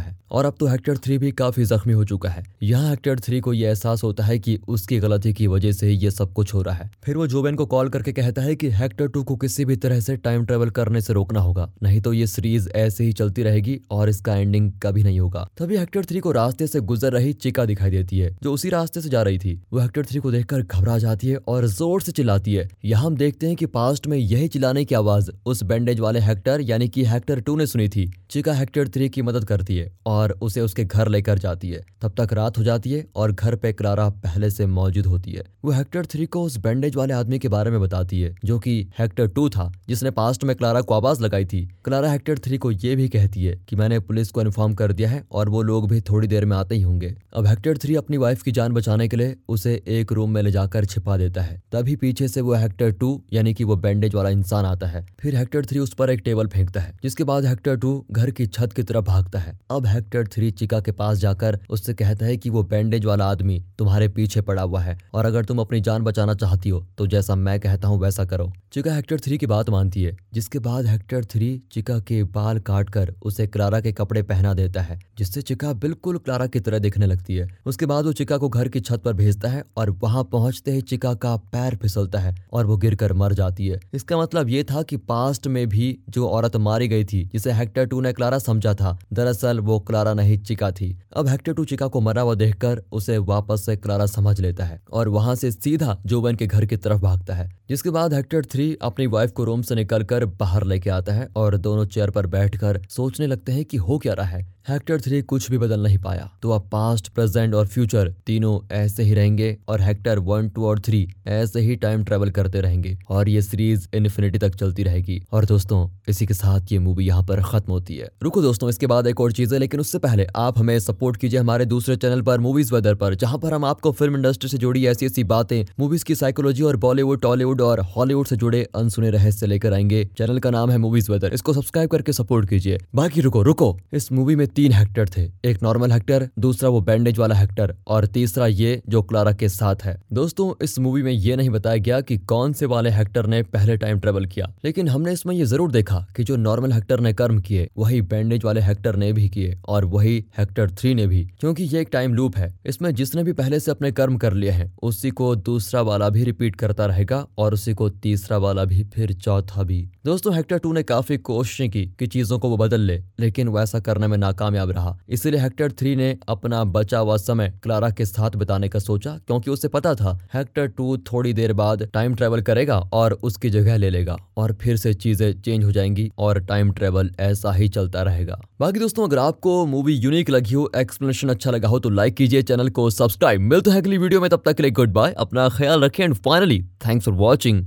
है। 0.00 0.18
और 0.30 0.44
अब 0.44 0.54
तो 0.60 0.66
हेक्टर 0.66 0.96
थ्री 0.96 1.16
भी 1.18 1.30
काफ़ी 1.32 1.64
जख्मी 1.64 1.92
हो 1.92 2.04
चुका 2.04 2.28
है। 2.28 2.42
यहाँ 2.62 2.90
हेक्टर 2.90 3.20
थ्री 3.20 3.40
को 3.40 3.52
यह 3.52 3.68
एहसास 3.68 4.02
होता 4.02 4.24
है 4.24 4.38
कि 4.38 4.58
उसकी 4.68 4.98
गलती 4.98 5.32
की 5.32 5.46
वजह 5.46 5.72
से 5.72 5.90
ये 5.90 6.10
सब 6.10 6.32
कुछ 6.32 6.54
हो 6.54 6.62
रहा 6.62 6.74
है। 6.74 6.90
फिर 7.04 7.16
वो 7.16 7.26
जोबेन 7.26 7.54
को 7.54 7.66
कॉल 7.66 7.88
करके 7.88 8.12
कहता 8.12 8.42
है 8.42 8.54
कि 8.56 8.70
हेक्टर 8.70 9.08
टू 9.08 9.19
को 9.24 9.36
किसी 9.36 9.64
भी 9.64 9.76
तरह 9.76 10.00
से 10.00 10.16
टाइम 10.16 10.44
ट्रेवल 10.44 10.70
करने 10.70 11.00
से 11.00 11.12
रोकना 11.12 11.40
होगा। 11.40 11.70
नहीं 11.82 12.00
तो 12.00 12.12
ये 12.12 12.26
सीरीज़ 12.26 12.68
ऐसे 12.70 13.04
ही 13.04 13.12
चलती 13.12 13.42
रहेगी 13.42 13.78
और 13.90 14.08
इसका 14.08 14.36
एंडिंग 14.36 14.70
कभी 14.82 15.02
नहीं 15.02 15.20
होगा। 15.20 15.48
तभी 15.58 15.76
हेक्टर 15.76 16.04
थ्री 16.04 16.20
को 16.20 16.32
रास्ते 16.32 16.66
से 16.66 16.80
गुजर 16.82 17.12
रही 17.12 17.32
चिका 17.32 17.64
दिखाई 17.64 17.90
देती 17.90 18.18
है, 18.18 18.36
जो 18.42 18.52
उसी 18.52 18.68
रास्ते 18.68 19.00
से 19.00 19.08
जा 19.08 19.22
रही 19.22 19.38
थी। 19.38 19.54
वो 19.72 19.80
हेक्टर 19.80 20.04
थ्री 20.04 20.20
को 20.20 20.30
देखकर 20.30 20.62
घबरा 20.62 20.98
जाती 20.98 21.28
है 21.28 21.36
और 21.38 21.66
ज़ोर 21.68 22.02
से 22.02 22.12
चिल्लाती 22.12 22.54
है। 22.54 22.68
यहाँ 22.84 23.04
हम 23.04 23.16
देखते 23.16 23.46
हैं 23.46 23.56
कि 23.56 23.66
पास्ट 23.68 24.06
में 24.06 24.16
यही 24.18 24.48
चिल्लाने 24.48 24.84
की 24.84 24.94
आवाज़ 24.94 25.30
उस 25.46 25.62
बैंडेज 25.62 26.00
वाले 26.00 26.20
हेक्टर 26.20 26.60
यानी 26.60 26.88
कि 26.88 27.04
हेक्टर 27.04 27.40
टू 27.40 27.56
ने 27.56 27.66
सुनी 27.66 27.88
थी। 27.88 28.10
चिका 28.30 28.52
हेक्टर 28.52 28.88
थ्री 28.88 29.08
की 29.08 29.22
मदद 29.22 29.44
करती 29.44 29.76
है 29.76 29.90
और 30.06 30.38
उसे 30.42 30.60
उसके 30.60 30.84
घर 30.84 31.08
लेकर 31.08 31.38
जाती 31.38 31.68
है। 31.68 31.84
तब 32.02 32.14
तक 32.18 32.32
रात 32.32 32.58
हो 32.58 32.64
जाती 32.64 32.90
है 32.90 33.04
और 33.16 33.32
घर 33.32 33.56
पे 33.56 33.72
क्लारा 33.72 34.08
पहले 34.24 34.50
से 34.50 34.66
मौजूद 34.68 35.06
होती 35.06 35.32
है। 35.32 35.44
वो 35.64 35.70
हेक्टर 35.70 36.06
थ्री 36.06 36.26
को 36.26 36.42
उस 36.42 36.56
बैंडेज 36.58 36.96
वाले 36.96 37.14
आदमी 37.14 37.38
के 37.38 37.48
बारे 37.48 37.70
में 37.70 37.80
बताती 37.80 38.20
है, 38.20 38.34
जो 38.44 38.58
कि 38.58 38.86
हेक्टर 39.10 39.26
टू 39.26 39.48
था, 39.48 39.70
जिसने 39.88 40.10
पास्ट 40.10 40.44
में 40.44 40.54
क्लारा 40.56 40.80
को 40.80 40.94
आवाज़ 40.94 41.22
लगाई 41.22 41.44
थी। 41.44 41.60
क्लारा 41.84 42.10
हेक्टर 42.10 42.38
थ्री 42.38 42.58
को 42.58 42.70
ये 42.70 42.94
भी 42.96 43.08
कहती 43.08 43.44
है 43.44 43.54
कि 43.68 43.76
मैंने 43.76 43.98
पुलिस 44.00 44.30
को 44.30 44.42
इन्फॉर्म 44.42 44.74
कर 44.74 44.92
दिया 44.92 45.08
है 45.10 45.22
और 45.32 45.48
वो 45.48 45.62
लोग 45.62 45.88
भी 45.90 46.00
थोड़ी 46.00 46.28
देर 46.28 46.44
में 46.44 46.56
आते 46.56 46.74
ही 46.74 46.82
होंगे। 46.82 47.14
अब 47.34 47.46
हेक्टर 47.46 47.78
थ्री 47.78 47.96
अपनी 47.96 48.16
वाइफ 48.16 48.42
की 48.42 48.52
जान 48.52 48.72
बचाने 48.72 49.08
के 49.08 49.16
लिए 49.16 49.34
उसे 49.48 49.72
एक 49.88 50.12
रूम 50.12 50.30
में 50.30 50.40
ले 50.42 50.50
जाकर 50.50 50.84
छिपा 50.84 51.16
देता 51.16 51.42
है। 51.42 51.60
तभी 51.72 51.96
पीछे 51.96 52.28
से 52.28 52.40
वो 52.40 52.54
हेक्टर 52.54 52.92
टू 52.92 53.10
यानी 53.32 53.54
कि 53.54 53.64
वो 53.64 53.76
बैंडेज 53.78 54.14
वाला 54.14 54.30
इंसान 54.30 54.64
आता 54.64 54.86
है। 54.86 55.04
फिर 55.20 55.36
हेक्टर 55.36 55.64
थ्री 55.64 55.78
उस 55.78 55.94
पर 55.94 56.10
एक 56.10 56.22
टेबल 56.24 56.46
फेंकता 56.46 56.80
है, 56.80 56.96
जिसके 57.02 57.24
बाद 57.24 57.46
हेक्टर 57.46 57.76
टू 57.76 57.92
घर 58.12 58.30
की 58.30 58.46
छत 58.48 58.72
की 58.72 58.82
तरफ़ 58.82 59.04
भागता 59.06 59.38
है। 59.38 59.58
अब 59.70 59.86
हेक्टर 59.86 60.26
थ्री 60.26 60.50
चिका 60.52 60.80
के 60.80 60.92
पास 60.92 61.18
जाकर 61.18 61.58
उससे 61.70 61.94
कहता 61.94 62.26
है 62.26 62.36
कि 62.36 62.50
वो 62.50 62.62
बैंडेज 62.64 63.04
वाला 63.04 63.30
आदमी 63.30 63.60
तुम्हारे 63.78 64.08
पीछे 64.10 64.40
पड़ा 64.42 64.62
हुआ 64.62 64.80
है 64.80 64.98
और 65.14 65.26
अगर 65.26 65.44
तुम 65.44 65.58
अपनी 65.58 65.80
जान 65.80 66.02
बचाना 66.02 66.34
चाहती 66.36 66.68
हो 66.68 66.84
तो 66.98 67.06
जैसा 67.08 67.34
मैं 67.36 67.58
कहता 67.60 67.88
हूँ, 67.88 67.98
वैसा 68.00 68.24
करो। 68.24 68.52
चिका 68.72 68.94
हेक्टर 69.00 69.20
थ्री 69.20 69.36
की 69.38 69.46
बात 69.46 69.68
मानती 69.70 70.02
है, 70.02 70.16
जिसके 70.34 70.58
बाद 70.58 70.86
हेक्टर 70.86 71.24
थ्री 71.24 71.46
चिका 71.72 71.98
के 71.98 72.22
बाल 72.32 72.58
काट 72.60 72.90
कर 72.90 73.12
उसे 73.22 73.46
क्लारा 73.46 73.78
के 73.80 73.92
कपड़े 73.92 74.22
पहना 74.22 74.52
देता 74.54 74.80
है, 74.80 74.98
जिससे 75.18 75.42
चिका 75.42 75.72
बिल्कुल 75.74 76.18
क्लारा 76.18 76.46
की 76.46 76.60
तरह 76.60 76.78
दिखने 76.78 77.06
लगती 77.06 77.34
है। 77.34 77.48
उसके 77.66 77.86
बाद 77.86 78.04
वो 78.04 78.12
चिका 78.12 78.36
को 78.36 78.48
घर 78.48 78.68
की 78.68 78.80
छत 78.80 79.02
पर 79.04 79.12
भेजता 79.12 79.48
है 79.48 79.62
और 79.76 79.90
वहाँ 80.02 80.24
पहुँचते 80.24 80.72
ही 80.72 80.80
चिका 80.82 81.12
का 81.14 81.34
पैर 81.52 81.76
फिसलता 81.76 82.18
है 82.18 82.34
और 82.52 82.66
वो 82.66 82.76
गिरकर 82.76 83.12
मर 83.12 83.32
जाती 83.32 83.68
है। 83.68 83.80
इसका 83.94 84.18
मतलब 84.18 84.48
ये 84.48 84.64
था 84.64 84.82
कि 84.82 84.96
पास्ट 85.08 85.46
में 85.46 85.66
भी 85.68 85.88
जो 86.08 86.28
औरत 86.28 86.56
मारी 86.58 86.88
गई 86.88 87.04
थी, 87.04 87.24
जिसे 87.32 87.52
हेक्टर 87.52 87.86
टू 87.86 88.00
ने 88.00 88.12
क्लारा 88.12 88.38
समझा 88.40 88.74
था, 88.74 88.96
दरअसल 89.12 89.60
वो 89.60 89.78
क्लारा 89.80 90.14
नहीं 90.14 90.38
चिका 90.40 90.70
थी। 90.72 90.96
अब 91.16 91.28
हेक्टर 91.28 91.52
टू 91.52 91.64
चिका 91.64 91.86
को 91.86 92.00
मरा 92.00 92.22
हुआ 92.22 92.34
देखकर 92.34 92.82
उसे 92.92 93.18
वापस 93.32 93.64
से 93.66 93.76
क्लारा 93.78 94.06
समझ 94.08 94.38
लेता 94.40 94.64
है 94.64 94.80
और 94.92 95.08
वहाँ 95.08 95.34
से 95.36 95.50
सीधा 95.52 95.98
जोवन 96.06 96.36
के 96.36 96.46
घर 96.46 96.66
की 96.66 96.76
तरफ़ 96.78 97.00
भागता 97.00 97.34
है, 97.34 97.50
जिसके 97.68 97.90
बाद 97.90 98.14
हेक्टर 98.14 98.44
थ्री 98.44 98.74
अपनी 98.90 99.06
वाइफ 99.06 99.32
को 99.32 99.44
रूम 99.44 99.62
से 99.62 99.74
निकलकर 99.74 100.24
बाहर 100.38 100.64
लेके 100.64 100.90
आता 100.90 101.12
है 101.12 101.28
और 101.36 101.56
दोनों 101.56 101.84
चेयर 101.86 102.10
पर 102.10 102.26
बैठकर 102.26 102.80
सोचने 102.90 103.26
लगते 103.26 103.52
हैं 103.52 103.64
कि 103.64 103.76
हो 103.76 103.98
क्या 103.98 104.12
रहा 104.12 104.26
है। 104.26 104.46
हेक्टर 104.68 105.00
थ्री 105.00 105.22
कुछ 105.22 105.50
भी 105.50 105.58
बदल 105.58 105.80
नहीं 105.80 105.98
पाया। 105.98 106.30
तो 106.42 106.50
अब 106.50 106.68
पास्ट 106.72 107.08
प्रेजेंट 107.08 107.54
और 107.54 107.66
फ्यूचर 107.66 108.14
तीनों 108.26 108.58
ऐसे 108.76 109.02
ही 109.02 109.14
रहेंगे 109.14 109.56
और 109.68 109.80
हेक्टर 109.80 110.18
वन 110.18 110.48
टू 110.48 110.64
और 110.64 110.80
थ्री 110.80 111.08
ऐसे 111.26 111.60
ही 111.60 111.76
टाइम 111.76 112.04
ट्रेवल 112.04 112.30
करते 112.30 112.60
रहेंगे 112.60 112.98
और 113.08 113.28
ये 113.28 113.42
सीरीज़ 113.42 113.88
इन्फिनिटी 113.94 114.38
तक 114.38 114.54
चलती 114.54 114.82
रहेगी। 114.82 115.20
और 115.32 115.44
दोस्तों, 115.44 115.88
इसी 116.08 116.26
के 116.26 116.34
साथ 116.34 116.72
ये 116.72 116.78
मूवी 116.78 117.06
यहाँ 117.06 117.22
पर 117.22 117.42
खत्म 117.42 117.72
होती 117.72 117.96
है। 117.96 118.08
रुको 118.22 118.42
दोस्तों, 118.42 118.68
इसके 118.68 118.86
बाद 118.86 119.06
एक 119.06 119.20
और 119.20 119.32
चीज़ 119.32 119.54
है, 119.54 119.60
लेकिन 119.60 119.80
उससे 119.80 119.98
पहले 119.98 120.26
आप 120.36 120.58
हमें 120.58 120.78
सपोर्ट 120.78 121.16
कीजिए 121.16 121.40
हमारे 121.40 121.64
दूसरे 121.64 121.96
चैनल 121.96 122.22
पर 122.22 122.40
मूवीज़ 122.40 122.74
वेदर 122.74 122.94
पर, 122.94 123.14
जहाँ 123.14 123.38
पर 123.38 123.54
हम 123.54 123.64
आपको 123.64 123.92
फ़िल्म 123.92 124.16
इंडस्ट्री 124.16 124.48
से 124.48 124.58
जुड़ी 124.58 124.86
ऐसी 124.86 125.06
ऐसी 125.06 125.24
बातें 125.24 125.64
मूवीज़ 125.80 126.04
की 126.04 126.14
साइकोलॉजी 126.14 126.62
और 126.62 126.76
बॉलीवुड 126.76 127.20
टॉलीवुड 127.20 127.60
और 127.60 127.80
हॉलीवुड 127.96 128.26
से 128.26 128.36
जुड़े 128.36 128.62
अनसुने 128.74 129.10
रहस्य 129.10 129.46
लेकर 129.46 129.72
आएँगे। 129.72 130.04
चैनल 130.18 130.38
का 130.38 130.50
नाम 130.50 130.70
है 130.70 130.78
मूवीज़ 130.78 131.10
वेदर 131.12 131.34
इसको 131.34 131.52
सब्सक्राइब 131.52 131.90
करके 131.90 132.12
सपोर्ट 132.12 132.48
कीजिए। 132.48 132.78
बाकी 132.94 133.20
रुको 133.20 133.42
रुको। 133.42 133.76
इस 133.92 134.12
मूवी 134.12 134.36
में 134.36 134.46
तीन 134.50 134.72
हेक्टर 134.72 135.08
थे। 135.08 135.22
एक 135.44 135.62
नॉर्मल 135.62 135.92
हेक्टर, 135.92 136.28
दूसरा 136.38 136.68
वो 136.68 136.80
बैंडेज 136.80 137.18
वाला 137.18 137.34
हेक्टर 137.34 137.74
और 137.86 138.06
तीसरा 138.06 138.46
ये 138.46 138.80
जो 138.88 139.02
क्लारा 139.02 139.32
के 139.32 139.48
साथ 139.48 139.82
है। 139.82 139.96
दोस्तों, 140.12 140.52
इस 140.62 140.78
मूवी 140.78 141.02
में 141.02 141.12
ये 141.12 141.36
नहीं 141.36 141.50
बताया 141.50 141.76
गया 141.78 142.00
कि 142.00 142.16
कौन 142.18 142.52
से 142.52 142.66
वाले 142.66 142.90
हेक्टर 142.90 143.26
ने 143.26 143.42
पहले 143.44 143.76
टाइम 143.76 143.98
ट्रेवल 144.00 144.26
किया। 144.26 144.52
लेकिन 144.64 144.88
हमने 144.88 145.12
इसमें 145.12 145.34
ये 145.34 145.44
ज़रूर 145.44 145.72
देखा 145.72 145.98
कि 146.16 146.24
जो 146.24 146.36
नॉर्मल 146.38 146.72
हेक्टर 146.72 147.00
ने 147.00 147.12
कर्म 147.12 147.40
किए, 147.40 147.68
वही 147.78 148.00
बैंडेज 148.02 148.44
वाले 148.44 148.60
हेक्टर 148.60 148.96
ने 148.96 149.12
भी 149.12 149.28
किए 149.28 149.58
और 149.68 149.84
वही 149.84 150.24
हेक्टर 150.38 150.70
थ्री 150.70 150.94
ने 150.94 151.06
भी, 151.06 151.24
क्योंकि 151.40 151.64
ये 151.64 151.80
एक 151.80 151.88
टाइम 151.92 152.14
लूप 152.14 152.36
है। 152.36 152.52
इसमें 152.66 152.94
जिसने 152.94 153.24
भी 153.24 153.32
पहले 153.32 153.60
से 153.60 153.70
अपने 153.70 153.92
कर्म 153.92 154.16
कर 154.16 154.34
लिए 154.34 154.50
हैं, 154.50 154.72
उसी 154.82 155.10
को 155.10 155.34
दूसरा 155.36 155.80
वाला 155.82 156.08
भी 156.08 156.24
रिपीट 156.24 156.56
करता 156.56 156.86
रहेगा 156.86 157.26
और 157.38 157.54
उसी 157.54 157.74
को 157.74 157.88
तीसरा 157.90 158.38
वाला 158.38 158.64
भी, 158.64 158.82
फिर 158.84 159.12
चौथा 159.14 159.62
भी। 159.62 159.80
दोस्तों, 160.04 160.34
हेक्टर 160.34 160.58
टू 160.58 160.72
ने 160.72 160.82
काफ़ी 160.82 161.16
कोशिशें 161.18 161.70
की 161.70 161.84
कि 161.98 162.06
चीज़ों 162.06 162.38
को 162.38 162.48
वो 162.48 162.56
बदल 162.56 162.80
ले, 162.80 163.00
लेकिन 163.20 163.48
वैसा 163.48 163.78
करने 163.80 164.06
में 164.06 164.16
नाकामयाब 164.40 164.70
रहा। 164.70 164.96
इसीलिए 165.08 165.40
हेक्टर 165.40 165.72
थ्री 165.72 165.94
ने 165.96 166.16
अपना 166.28 166.62
बचा 166.66 166.98
हुआ 166.98 167.16
समय 167.18 167.52
क्लारा 167.62 167.90
के 167.90 168.04
साथ 168.06 168.36
बिताने 168.36 168.68
का 168.68 168.78
सोचा, 168.78 169.16
क्योंकि 169.26 169.50
उसे 169.50 169.68
पता 169.68 169.94
था 169.94 170.18
हेक्टर 170.34 170.66
टू 170.68 170.96
थोड़ी 171.12 171.32
देर 171.32 171.52
बाद 171.52 171.88
टाइम 171.94 172.14
ट्रेवल 172.14 172.40
करेगा 172.42 172.78
और 172.92 173.12
उसकी 173.22 173.50
जगह 173.50 173.76
ले 173.76 173.90
लेगा 173.90 174.16
और 174.36 174.52
फिर 174.60 174.76
से 174.76 174.94
चीज़ें 174.94 175.40
चेंज 175.40 175.64
हो 175.64 175.72
जाएँगी 175.72 176.10
और 176.18 176.40
टाइम 176.46 176.72
ट्रेवल 176.72 177.10
ऐसा 177.20 177.52
ही 177.52 177.68
चलता 177.68 178.02
रहेगा। 178.02 178.40
बाकी 178.60 178.80
दोस्तों, 178.80 179.04
अगर 179.04 179.18
आपको 179.18 179.64
मूवी 179.66 179.94
यूनिक 179.94 180.30
लगी 180.30 180.54
हो 180.54 180.70
एक्सप्लेनेशन 180.76 181.28
अच्छा 181.28 181.50
लगा 181.50 181.68
हो 181.68 181.78
तो 181.78 181.90
लाइक 181.90 182.14
कीजिए 182.14 182.42
चैनल 182.42 182.68
को 182.70 182.88
सब्सक्राइब 182.90 183.40
मिलते 183.42 183.70
हैं 183.70 183.78
अगली 183.78 183.98
वीडियो 183.98 184.20
में, 184.20 184.28
तब 184.30 184.42
तक 184.44 184.56
के 184.56 184.62
लिए 184.62 184.72
गुड 184.72 184.92
बाय 184.92 185.12
अपना 185.18 185.48
ख्याल 185.48 185.84
रखें 185.84 186.04
and 186.04 186.14
finally 186.16 186.62
thanks 186.86 187.04
for 187.06 187.14
watching 187.16 187.64